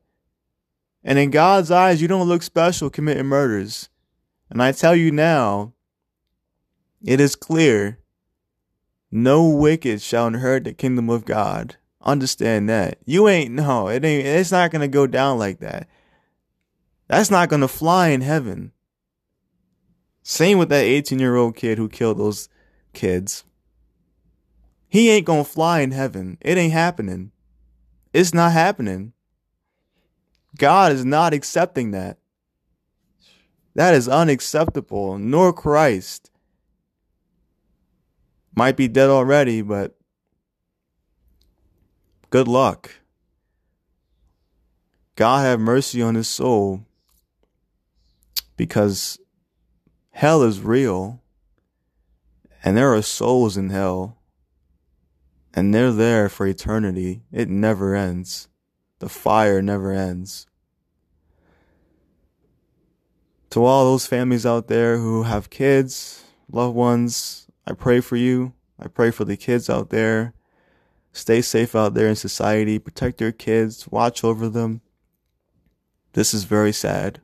And 1.03 1.19
in 1.19 1.31
God's 1.31 1.69
eyes, 1.69 2.01
you 2.01 2.07
don't 2.07 2.29
look 2.29 2.43
special 2.43 2.89
committing 2.89 3.25
murders. 3.25 3.89
And 4.49 4.63
I 4.63 4.71
tell 4.71 4.95
you 4.95 5.11
now, 5.11 5.73
it 7.03 7.19
is 7.19 7.35
clear 7.35 7.99
no 9.11 9.47
wicked 9.47 10.01
shall 10.01 10.27
inherit 10.27 10.63
the 10.63 10.73
kingdom 10.73 11.09
of 11.09 11.25
God. 11.25 11.77
Understand 12.01 12.69
that. 12.69 12.99
You 13.05 13.27
ain't 13.27 13.51
no, 13.51 13.87
it 13.87 14.05
ain't 14.05 14.27
it's 14.27 14.51
not 14.51 14.71
gonna 14.71 14.87
go 14.87 15.07
down 15.07 15.39
like 15.39 15.59
that. 15.59 15.87
That's 17.07 17.31
not 17.31 17.49
gonna 17.49 17.67
fly 17.67 18.09
in 18.09 18.21
heaven. 18.21 18.71
Same 20.21 20.57
with 20.57 20.69
that 20.69 20.83
18 20.83 21.19
year 21.19 21.35
old 21.35 21.55
kid 21.55 21.77
who 21.77 21.89
killed 21.89 22.17
those 22.17 22.49
kids. 22.93 23.43
He 24.87 25.09
ain't 25.09 25.25
gonna 25.25 25.43
fly 25.43 25.81
in 25.81 25.91
heaven. 25.91 26.37
It 26.41 26.57
ain't 26.57 26.73
happening. 26.73 27.31
It's 28.13 28.33
not 28.33 28.51
happening. 28.51 29.13
God 30.57 30.91
is 30.91 31.03
not 31.03 31.33
accepting 31.33 31.91
that. 31.91 32.17
That 33.73 33.93
is 33.93 34.07
unacceptable, 34.07 35.17
nor 35.17 35.51
Christ 35.51 36.31
might 38.55 38.77
be 38.77 38.87
dead 38.87 39.09
already, 39.09 39.61
but 39.61 39.97
good 42.29 42.47
luck. 42.47 42.91
God 45.15 45.45
have 45.45 45.59
mercy 45.59 46.01
on 46.01 46.15
his 46.15 46.27
soul 46.27 46.85
because 48.57 49.19
hell 50.11 50.41
is 50.43 50.61
real 50.61 51.21
and 52.63 52.75
there 52.75 52.93
are 52.93 53.01
souls 53.01 53.57
in 53.57 53.69
hell 53.69 54.17
and 55.53 55.73
they're 55.73 55.91
there 55.91 56.27
for 56.27 56.45
eternity. 56.45 57.21
It 57.31 57.49
never 57.49 57.95
ends. 57.95 58.49
The 58.99 59.07
fire 59.07 59.61
never 59.61 59.91
ends. 59.93 60.47
To 63.51 63.63
all 63.63 63.85
those 63.85 64.05
families 64.05 64.45
out 64.45 64.67
there 64.67 64.97
who 64.97 65.23
have 65.23 65.49
kids, 65.49 66.25
loved 66.51 66.75
ones, 66.75 67.44
I 67.67 67.73
pray 67.73 67.99
for 67.99 68.15
you. 68.15 68.53
I 68.79 68.87
pray 68.87 69.11
for 69.11 69.25
the 69.25 69.37
kids 69.37 69.69
out 69.69 69.89
there. 69.89 70.33
Stay 71.13 71.41
safe 71.41 71.75
out 71.75 71.93
there 71.93 72.07
in 72.07 72.15
society. 72.15 72.77
Protect 72.77 73.21
your 73.21 73.31
kids. 73.31 73.87
Watch 73.87 74.23
over 74.23 74.49
them. 74.49 74.81
This 76.13 76.33
is 76.33 76.43
very 76.43 76.73
sad. 76.73 77.21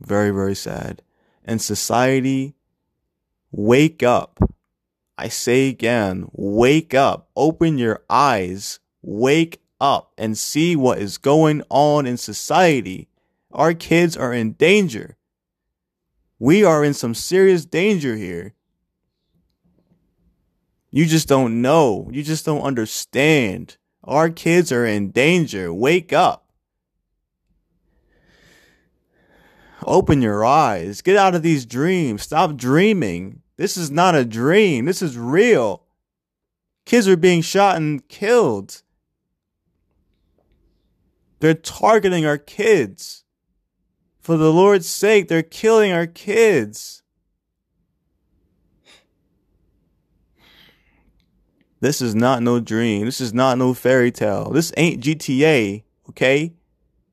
Very, 0.00 0.30
very 0.30 0.54
sad. 0.54 1.02
And 1.44 1.60
society, 1.60 2.54
wake 3.52 4.02
up. 4.02 4.40
I 5.16 5.28
say 5.28 5.68
again, 5.68 6.28
wake 6.32 6.94
up. 6.94 7.28
Open 7.36 7.78
your 7.78 8.02
eyes. 8.08 8.80
Wake 9.02 9.62
up 9.80 10.12
and 10.16 10.36
see 10.38 10.74
what 10.74 10.98
is 10.98 11.18
going 11.18 11.62
on 11.68 12.06
in 12.06 12.16
society. 12.16 13.08
Our 13.52 13.74
kids 13.74 14.16
are 14.16 14.32
in 14.32 14.52
danger. 14.52 15.16
We 16.38 16.64
are 16.64 16.82
in 16.82 16.94
some 16.94 17.14
serious 17.14 17.64
danger 17.64 18.16
here. 18.16 18.53
You 20.94 21.06
just 21.06 21.26
don't 21.26 21.60
know. 21.60 22.08
You 22.12 22.22
just 22.22 22.46
don't 22.46 22.62
understand. 22.62 23.78
Our 24.04 24.30
kids 24.30 24.70
are 24.70 24.86
in 24.86 25.10
danger. 25.10 25.74
Wake 25.74 26.12
up. 26.12 26.52
Open 29.84 30.22
your 30.22 30.44
eyes. 30.44 31.02
Get 31.02 31.16
out 31.16 31.34
of 31.34 31.42
these 31.42 31.66
dreams. 31.66 32.22
Stop 32.22 32.54
dreaming. 32.54 33.42
This 33.56 33.76
is 33.76 33.90
not 33.90 34.14
a 34.14 34.24
dream. 34.24 34.84
This 34.84 35.02
is 35.02 35.18
real. 35.18 35.82
Kids 36.86 37.08
are 37.08 37.16
being 37.16 37.42
shot 37.42 37.76
and 37.76 38.06
killed. 38.06 38.82
They're 41.40 41.54
targeting 41.54 42.24
our 42.24 42.38
kids. 42.38 43.24
For 44.20 44.36
the 44.36 44.52
Lord's 44.52 44.86
sake, 44.86 45.26
they're 45.26 45.42
killing 45.42 45.90
our 45.90 46.06
kids. 46.06 47.02
This 51.84 52.00
is 52.00 52.14
not 52.14 52.42
no 52.42 52.60
dream. 52.60 53.04
This 53.04 53.20
is 53.20 53.34
not 53.34 53.58
no 53.58 53.74
fairy 53.74 54.10
tale. 54.10 54.48
This 54.48 54.72
ain't 54.78 55.02
GTA, 55.02 55.82
okay? 56.08 56.54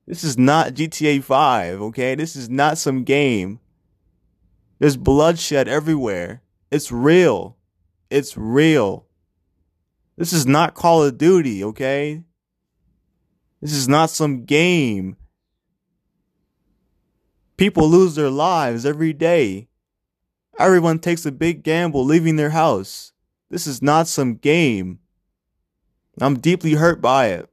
This 0.06 0.24
is 0.24 0.38
not 0.38 0.72
GTA 0.72 1.22
5, 1.22 1.82
okay? 1.82 2.14
This 2.14 2.34
is 2.34 2.48
not 2.48 2.78
some 2.78 3.04
game. 3.04 3.60
There's 4.78 4.96
bloodshed 4.96 5.68
everywhere. 5.68 6.40
It's 6.70 6.90
real. 6.90 7.58
It's 8.08 8.34
real. 8.34 9.04
This 10.16 10.32
is 10.32 10.46
not 10.46 10.72
Call 10.72 11.04
of 11.04 11.18
Duty, 11.18 11.62
okay? 11.64 12.22
This 13.60 13.74
is 13.74 13.86
not 13.86 14.08
some 14.08 14.46
game. 14.46 15.18
People 17.58 17.90
lose 17.90 18.14
their 18.14 18.30
lives 18.30 18.86
every 18.86 19.12
day. 19.12 19.68
Everyone 20.58 20.98
takes 20.98 21.26
a 21.26 21.30
big 21.30 21.62
gamble 21.62 22.06
leaving 22.06 22.36
their 22.36 22.50
house. 22.50 23.11
This 23.52 23.66
is 23.66 23.82
not 23.82 24.08
some 24.08 24.36
game. 24.36 25.00
I'm 26.18 26.40
deeply 26.40 26.72
hurt 26.72 27.02
by 27.02 27.26
it. 27.26 27.50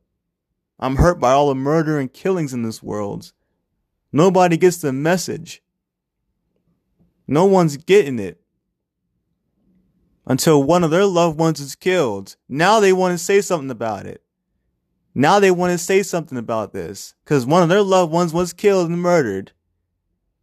I'm 0.79 0.95
hurt 0.95 1.19
by 1.19 1.33
all 1.33 1.49
the 1.49 1.55
murder 1.55 1.99
and 1.99 2.11
killings 2.11 2.53
in 2.53 2.63
this 2.63 2.81
world. 2.81 3.33
Nobody 4.13 4.55
gets 4.55 4.77
the 4.77 4.93
message. 4.93 5.61
No 7.27 7.43
one's 7.43 7.75
getting 7.75 8.17
it. 8.17 8.39
Until 10.25 10.63
one 10.63 10.85
of 10.85 10.91
their 10.91 11.03
loved 11.03 11.37
ones 11.37 11.59
is 11.59 11.75
killed. 11.75 12.37
Now 12.47 12.79
they 12.79 12.93
want 12.93 13.11
to 13.11 13.17
say 13.17 13.41
something 13.41 13.69
about 13.69 14.05
it. 14.05 14.23
Now 15.13 15.41
they 15.41 15.51
want 15.51 15.73
to 15.73 15.77
say 15.77 16.01
something 16.01 16.37
about 16.37 16.71
this. 16.71 17.13
Because 17.25 17.45
one 17.45 17.61
of 17.61 17.67
their 17.67 17.83
loved 17.83 18.13
ones 18.13 18.31
was 18.31 18.53
killed 18.53 18.89
and 18.89 19.01
murdered. 19.01 19.51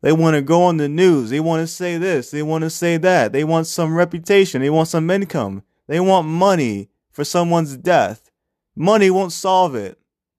They 0.02 0.12
want 0.12 0.34
to 0.34 0.42
go 0.42 0.62
on 0.64 0.76
the 0.76 0.88
news. 0.88 1.30
They 1.30 1.40
want 1.40 1.62
to 1.62 1.66
say 1.66 1.98
this. 1.98 2.30
They 2.30 2.42
want 2.42 2.62
to 2.62 2.70
say 2.70 2.96
that. 2.98 3.32
They 3.32 3.44
want 3.44 3.66
some 3.66 3.94
reputation. 3.94 4.60
They 4.60 4.70
want 4.70 4.88
some 4.88 5.10
income. 5.10 5.62
They 5.86 6.00
want 6.00 6.28
money 6.28 6.90
for 7.10 7.24
someone's 7.24 7.76
death. 7.76 8.30
Money 8.76 9.10
won't 9.10 9.32
solve 9.32 9.74
it. 9.74 9.98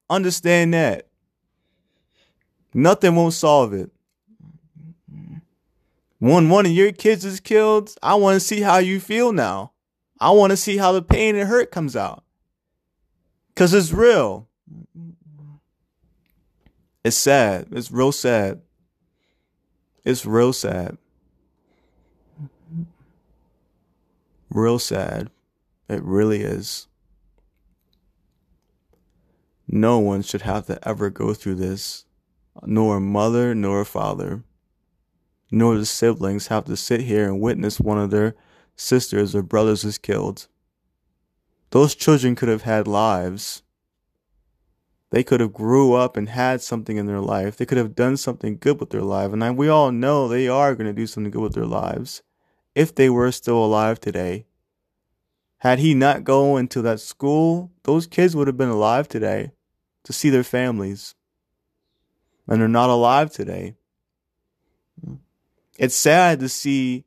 Understand 0.10 0.74
that. 0.74 1.08
Nothing 2.74 3.16
won't 3.16 3.34
solve 3.34 3.74
it. 3.74 3.92
When 6.20 6.50
one 6.50 6.66
of 6.66 6.72
your 6.72 6.92
kids 6.92 7.26
is 7.26 7.40
killed, 7.40 7.94
I 8.02 8.16
want 8.16 8.36
to 8.36 8.40
see 8.40 8.62
how 8.62 8.78
you 8.78 9.00
feel 9.00 9.34
now. 9.34 9.74
I 10.20 10.32
want 10.32 10.52
to 10.52 10.58
see 10.58 10.78
how 10.78 10.92
the 10.92 11.02
pain 11.02 11.36
and 11.36 11.48
hurt 11.48 11.72
comes 11.72 11.96
out. 11.96 12.24
Because 13.50 13.74
it's 13.74 13.92
real. 13.92 14.48
It's 17.04 17.18
sad. 17.18 17.68
It's 17.72 17.92
real 17.92 18.12
sad. 18.12 18.62
It's 20.08 20.26
real 20.26 20.54
sad. 20.54 20.98
Real 24.50 24.80
sad. 24.80 25.30
It 25.90 26.02
really 26.02 26.44
is. 26.44 26.88
No 29.68 30.00
one 30.00 30.22
should 30.22 30.44
have 30.44 30.68
to 30.68 30.80
ever 30.88 31.10
go 31.10 31.34
through 31.34 31.56
this, 31.56 32.06
nor 32.64 32.96
a 32.96 33.02
mother, 33.02 33.54
nor 33.54 33.82
a 33.82 33.86
father, 33.86 34.46
nor 35.52 35.78
the 35.78 35.86
siblings 35.86 36.48
have 36.48 36.64
to 36.68 36.78
sit 36.78 37.02
here 37.02 37.26
and 37.26 37.42
witness 37.42 37.78
one 37.78 38.00
of 38.00 38.10
their 38.10 38.34
sisters 38.78 39.36
or 39.36 39.44
brothers 39.44 39.84
is 39.84 39.98
killed. 39.98 40.48
Those 41.72 41.94
children 41.94 42.34
could 42.34 42.48
have 42.48 42.62
had 42.62 42.88
lives 42.88 43.62
they 45.10 45.24
could 45.24 45.40
have 45.40 45.54
grew 45.54 45.94
up 45.94 46.18
and 46.18 46.30
had 46.30 46.62
something 46.62 46.98
in 46.98 47.06
their 47.06 47.22
life. 47.22 47.56
They 47.56 47.66
could 47.66 47.78
have 47.78 47.96
done 47.96 48.18
something 48.18 48.58
good 48.58 48.80
with 48.80 48.90
their 48.90 49.02
life. 49.02 49.32
And 49.32 49.44
I, 49.44 49.52
we 49.52 49.70
all 49.70 49.92
know 49.92 50.28
they 50.28 50.48
are 50.48 50.76
going 50.76 50.88
to 50.88 50.94
do 50.94 51.08
something 51.08 51.32
good 51.32 51.42
with 51.42 51.54
their 51.54 51.66
lives 51.66 52.24
if 52.76 52.94
they 52.94 53.10
were 53.10 53.32
still 53.32 53.64
alive 53.64 54.00
today. 54.00 54.46
Had 55.60 55.80
he 55.80 55.94
not 55.94 56.24
gone 56.24 56.60
into 56.60 56.82
that 56.84 57.00
school, 57.00 57.72
those 57.84 58.06
kids 58.06 58.36
would 58.36 58.48
have 58.48 58.58
been 58.58 58.70
alive 58.70 59.08
today 59.08 59.52
to 60.04 60.14
see 60.14 60.30
their 60.30 60.44
families. 60.44 61.16
And 62.48 62.62
they're 62.62 62.68
not 62.68 62.90
alive 62.90 63.32
today. 63.32 63.76
It's 65.78 65.96
sad 65.96 66.40
to 66.40 66.50
see 66.50 67.06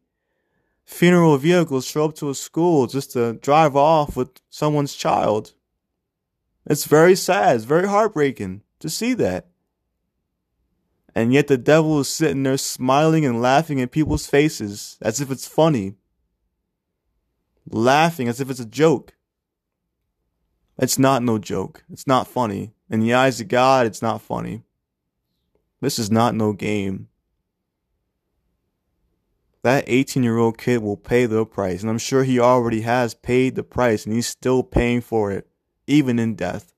funeral 0.85 1.37
vehicles 1.39 1.87
show 1.87 2.07
up 2.07 2.15
to 2.17 2.31
a 2.31 2.35
school 2.35 2.87
just 2.87 3.13
to 3.13 3.35
drive 3.35 3.77
off 3.77 4.17
with 4.17 4.41
someone's 4.49 4.95
child. 4.95 5.55
It's 6.67 6.85
very 6.85 7.17
sad. 7.17 7.57
It's 7.57 7.65
very 7.65 7.89
heartbreaking 7.89 8.63
to 8.81 8.91
see 8.91 9.15
that. 9.15 9.47
And 11.15 11.33
yet 11.33 11.49
the 11.49 11.59
devil 11.59 12.01
is 12.01 12.09
sitting 12.09 12.43
there 12.43 12.57
smiling 12.57 13.25
and 13.25 13.43
laughing 13.43 13.79
in 13.79 13.89
people's 13.89 14.27
faces 14.27 14.97
as 15.03 15.21
if 15.21 15.31
it's 15.31 15.49
funny. 15.49 15.97
Laughing 17.69 18.29
as 18.29 18.41
if 18.41 18.51
it's 18.51 18.61
a 18.61 18.67
joke. 18.67 19.15
It's 20.79 20.99
not 20.99 21.23
no 21.23 21.39
joke. 21.39 21.85
It's 21.91 22.07
not 22.07 22.29
funny. 22.29 22.73
In 22.89 23.01
the 23.01 23.15
eyes 23.15 23.41
of 23.41 23.49
God, 23.49 23.87
it's 23.87 24.03
not 24.03 24.23
funny. 24.23 24.63
This 25.81 25.99
is 25.99 26.11
not 26.11 26.35
no 26.35 26.53
game. 26.53 27.09
That 29.63 29.85
18 29.87 30.23
year 30.23 30.39
old 30.39 30.57
kid 30.57 30.83
will 30.83 30.97
pay 30.97 31.27
the 31.27 31.45
price. 31.45 31.83
And 31.83 31.91
I'm 31.91 31.99
sure 31.99 32.25
he 32.25 32.41
already 32.41 32.83
has 32.83 33.15
paid 33.15 33.57
the 33.57 33.63
price 33.63 34.07
and 34.07 34.15
he's 34.15 34.27
still 34.27 34.63
paying 34.63 35.01
for 35.01 35.31
it 35.31 35.50
even 35.91 36.21
in 36.21 36.37
death. 36.37 36.73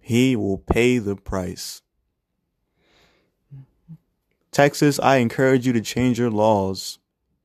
He 0.00 0.36
will 0.36 0.58
pay 0.58 0.98
the 0.98 1.16
price. 1.16 1.82
Texas, 4.52 4.98
I 5.00 5.16
encourage 5.16 5.66
you 5.66 5.72
to 5.72 5.80
change 5.80 6.18
your 6.18 6.30
laws. 6.30 6.98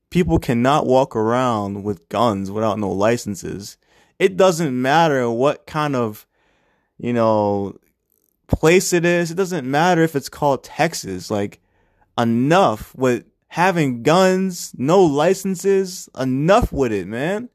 People 0.10 0.38
cannot 0.38 0.86
walk 0.86 1.16
around 1.16 1.84
with 1.84 2.08
guns 2.08 2.52
without 2.52 2.80
no 2.80 2.92
licenses. 2.92 3.78
It 4.20 4.38
doesn't 4.38 4.80
matter 4.80 5.30
what 5.30 5.66
kind 5.66 5.96
of, 5.96 6.28
you 6.98 7.14
know, 7.14 7.78
place 8.48 8.94
it 8.94 9.06
is. 9.06 9.32
It 9.32 9.36
doesn't 9.36 9.70
matter 9.70 10.04
if 10.04 10.16
it's 10.16 10.30
called 10.30 10.64
Texas. 10.64 11.32
Like, 11.32 11.60
enough 12.18 12.96
with 12.96 13.26
having 13.54 14.02
guns, 14.02 14.74
no 14.80 15.04
licenses, 15.04 16.10
enough 16.20 16.74
with 16.74 16.92
it, 16.92 17.06
man. 17.06 17.50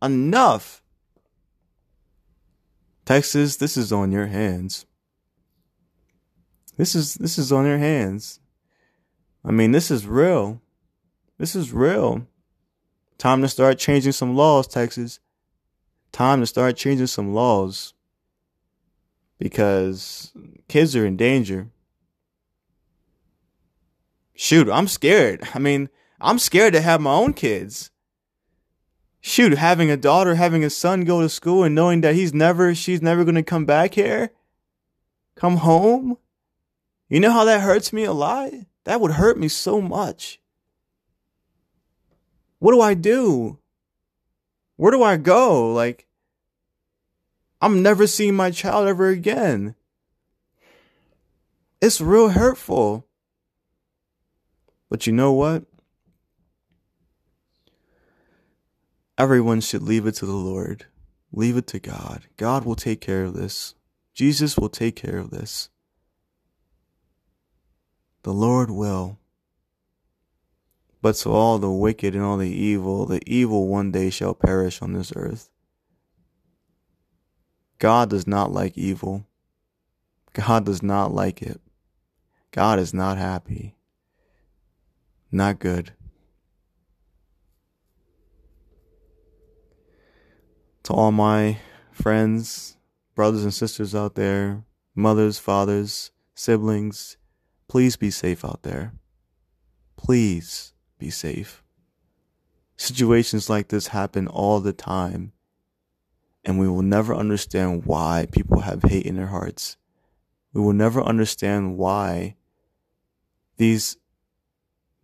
Enough. 0.00 0.82
Texas, 3.04 3.56
this 3.56 3.76
is 3.76 3.92
on 3.92 4.10
your 4.10 4.28
hands. 4.28 4.86
This 6.78 6.94
is 6.94 7.16
this 7.16 7.36
is 7.36 7.52
on 7.52 7.66
your 7.66 7.76
hands. 7.76 8.40
I 9.44 9.50
mean, 9.50 9.72
this 9.72 9.90
is 9.90 10.06
real. 10.06 10.62
This 11.36 11.54
is 11.54 11.74
real. 11.74 12.26
Time 13.18 13.42
to 13.42 13.48
start 13.48 13.78
changing 13.78 14.12
some 14.12 14.34
laws, 14.34 14.66
Texas. 14.66 15.20
Time 16.10 16.40
to 16.40 16.46
start 16.46 16.78
changing 16.78 17.08
some 17.08 17.34
laws. 17.34 17.92
Because 19.38 20.32
kids 20.68 20.96
are 20.96 21.04
in 21.04 21.18
danger 21.18 21.68
shoot, 24.34 24.68
I'm 24.68 24.88
scared. 24.88 25.48
I 25.54 25.58
mean, 25.58 25.88
I'm 26.20 26.38
scared 26.38 26.72
to 26.74 26.80
have 26.80 27.00
my 27.00 27.12
own 27.12 27.32
kids. 27.32 27.90
Shoot, 29.20 29.56
having 29.56 29.90
a 29.90 29.96
daughter, 29.96 30.34
having 30.34 30.64
a 30.64 30.70
son 30.70 31.04
go 31.04 31.22
to 31.22 31.28
school 31.28 31.64
and 31.64 31.74
knowing 31.74 32.02
that 32.02 32.14
he's 32.14 32.34
never, 32.34 32.74
she's 32.74 33.00
never 33.00 33.24
going 33.24 33.36
to 33.36 33.42
come 33.42 33.64
back 33.64 33.94
here, 33.94 34.30
come 35.34 35.58
home. 35.58 36.18
You 37.08 37.20
know 37.20 37.30
how 37.30 37.44
that 37.44 37.62
hurts 37.62 37.92
me 37.92 38.04
a 38.04 38.12
lot? 38.12 38.52
That 38.84 39.00
would 39.00 39.12
hurt 39.12 39.38
me 39.38 39.48
so 39.48 39.80
much. 39.80 40.40
What 42.58 42.72
do 42.72 42.80
I 42.80 42.94
do? 42.94 43.58
Where 44.76 44.92
do 44.92 45.02
I 45.02 45.16
go? 45.16 45.72
Like, 45.72 46.06
I'm 47.60 47.82
never 47.82 48.06
seeing 48.06 48.34
my 48.34 48.50
child 48.50 48.88
ever 48.88 49.08
again. 49.08 49.74
It's 51.80 52.00
real 52.00 52.30
hurtful. 52.30 53.06
But 54.94 55.08
you 55.08 55.12
know 55.12 55.32
what? 55.32 55.64
Everyone 59.18 59.60
should 59.60 59.82
leave 59.82 60.06
it 60.06 60.14
to 60.14 60.24
the 60.24 60.30
Lord. 60.30 60.86
Leave 61.32 61.56
it 61.56 61.66
to 61.66 61.80
God. 61.80 62.28
God 62.36 62.64
will 62.64 62.76
take 62.76 63.00
care 63.00 63.24
of 63.24 63.34
this. 63.34 63.74
Jesus 64.14 64.56
will 64.56 64.68
take 64.68 64.94
care 64.94 65.18
of 65.18 65.30
this. 65.30 65.68
The 68.22 68.32
Lord 68.32 68.70
will. 68.70 69.18
But 71.02 71.16
to 71.16 71.30
all 71.30 71.58
the 71.58 71.72
wicked 71.72 72.14
and 72.14 72.22
all 72.22 72.36
the 72.36 72.48
evil, 72.48 73.04
the 73.04 73.20
evil 73.26 73.66
one 73.66 73.90
day 73.90 74.10
shall 74.10 74.32
perish 74.32 74.80
on 74.80 74.92
this 74.92 75.12
earth. 75.16 75.50
God 77.80 78.10
does 78.10 78.28
not 78.28 78.52
like 78.52 78.78
evil. 78.78 79.26
God 80.34 80.64
does 80.64 80.84
not 80.84 81.12
like 81.12 81.42
it. 81.42 81.60
God 82.52 82.78
is 82.78 82.94
not 82.94 83.18
happy. 83.18 83.73
Not 85.34 85.58
good. 85.58 85.90
To 90.84 90.92
all 90.92 91.10
my 91.10 91.58
friends, 91.90 92.76
brothers 93.16 93.42
and 93.42 93.52
sisters 93.52 93.96
out 93.96 94.14
there, 94.14 94.62
mothers, 94.94 95.40
fathers, 95.40 96.12
siblings, 96.36 97.16
please 97.66 97.96
be 97.96 98.12
safe 98.12 98.44
out 98.44 98.62
there. 98.62 98.92
Please 99.96 100.72
be 101.00 101.10
safe. 101.10 101.64
Situations 102.76 103.50
like 103.50 103.66
this 103.66 103.88
happen 103.88 104.28
all 104.28 104.60
the 104.60 104.72
time, 104.72 105.32
and 106.44 106.60
we 106.60 106.68
will 106.68 106.82
never 106.82 107.12
understand 107.12 107.86
why 107.86 108.28
people 108.30 108.60
have 108.60 108.84
hate 108.84 109.04
in 109.04 109.16
their 109.16 109.26
hearts. 109.26 109.78
We 110.52 110.60
will 110.60 110.74
never 110.74 111.02
understand 111.02 111.76
why 111.76 112.36
these 113.56 113.96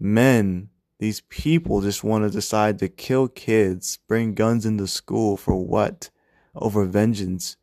men, 0.00 0.70
these 0.98 1.20
people 1.22 1.80
just 1.80 2.02
want 2.02 2.24
to 2.24 2.30
decide 2.30 2.78
to 2.78 2.88
kill 2.88 3.28
kids, 3.28 3.98
bring 4.08 4.34
guns 4.34 4.66
into 4.66 4.86
school 4.86 5.36
for 5.36 5.54
what? 5.56 6.10
Over 6.54 6.84
vengeance. 6.84 7.56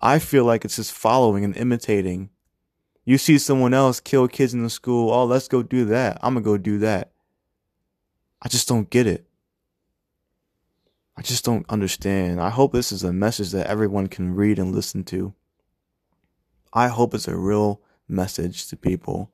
I 0.00 0.18
feel 0.18 0.44
like 0.44 0.64
it's 0.64 0.76
just 0.76 0.92
following 0.92 1.44
and 1.44 1.56
imitating. 1.56 2.30
You 3.04 3.18
see 3.18 3.38
someone 3.38 3.72
else 3.72 4.00
kill 4.00 4.28
kids 4.28 4.52
in 4.52 4.62
the 4.62 4.70
school, 4.70 5.10
oh, 5.10 5.24
let's 5.24 5.48
go 5.48 5.62
do 5.62 5.84
that. 5.86 6.18
I'm 6.22 6.34
to 6.34 6.40
go 6.40 6.58
do 6.58 6.78
that. 6.78 7.12
I 8.42 8.48
just 8.48 8.68
don't 8.68 8.90
get 8.90 9.06
it. 9.06 9.26
I 11.16 11.22
just 11.22 11.44
don't 11.44 11.64
understand. 11.70 12.40
I 12.40 12.50
hope 12.50 12.72
this 12.72 12.92
is 12.92 13.02
a 13.02 13.12
message 13.12 13.52
that 13.52 13.68
everyone 13.68 14.08
can 14.08 14.34
read 14.34 14.58
and 14.58 14.74
listen 14.74 15.02
to. 15.04 15.32
I 16.72 16.88
hope 16.88 17.14
it's 17.14 17.28
a 17.28 17.36
real 17.36 17.80
message 18.06 18.66
to 18.68 18.76
people 18.76 19.30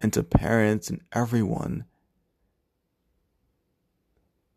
and 0.00 0.12
to 0.12 0.22
parents 0.22 0.90
and 0.90 1.00
everyone. 1.12 1.84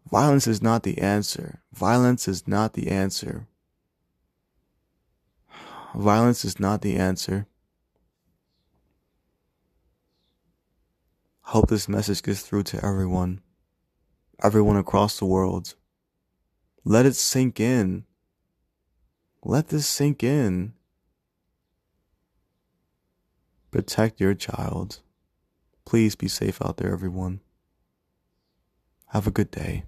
Violence 0.09 0.45
is 0.45 0.61
not 0.61 0.83
the 0.83 0.99
answer. 0.99 1.61
Violence 1.73 2.27
is 2.27 2.47
not 2.47 2.73
the 2.73 2.89
answer. 2.89 3.47
Violence 5.95 6.45
is 6.45 6.59
not 6.59 6.81
the 6.81 6.97
answer. 6.97 7.47
Hope 11.41 11.69
this 11.69 11.89
message 11.89 12.23
gets 12.23 12.41
through 12.41 12.63
to 12.63 12.85
everyone, 12.85 13.41
everyone 14.41 14.77
across 14.77 15.19
the 15.19 15.25
world. 15.25 15.75
Let 16.85 17.05
it 17.05 17.15
sink 17.15 17.59
in. 17.59 18.05
Let 19.43 19.67
this 19.67 19.87
sink 19.87 20.23
in. 20.23 20.73
Protect 23.69 24.19
your 24.19 24.33
child. 24.33 25.01
Please 25.85 26.15
be 26.15 26.27
safe 26.27 26.61
out 26.61 26.77
there, 26.77 26.91
everyone. 26.91 27.41
Have 29.07 29.27
a 29.27 29.31
good 29.31 29.51
day. 29.51 29.83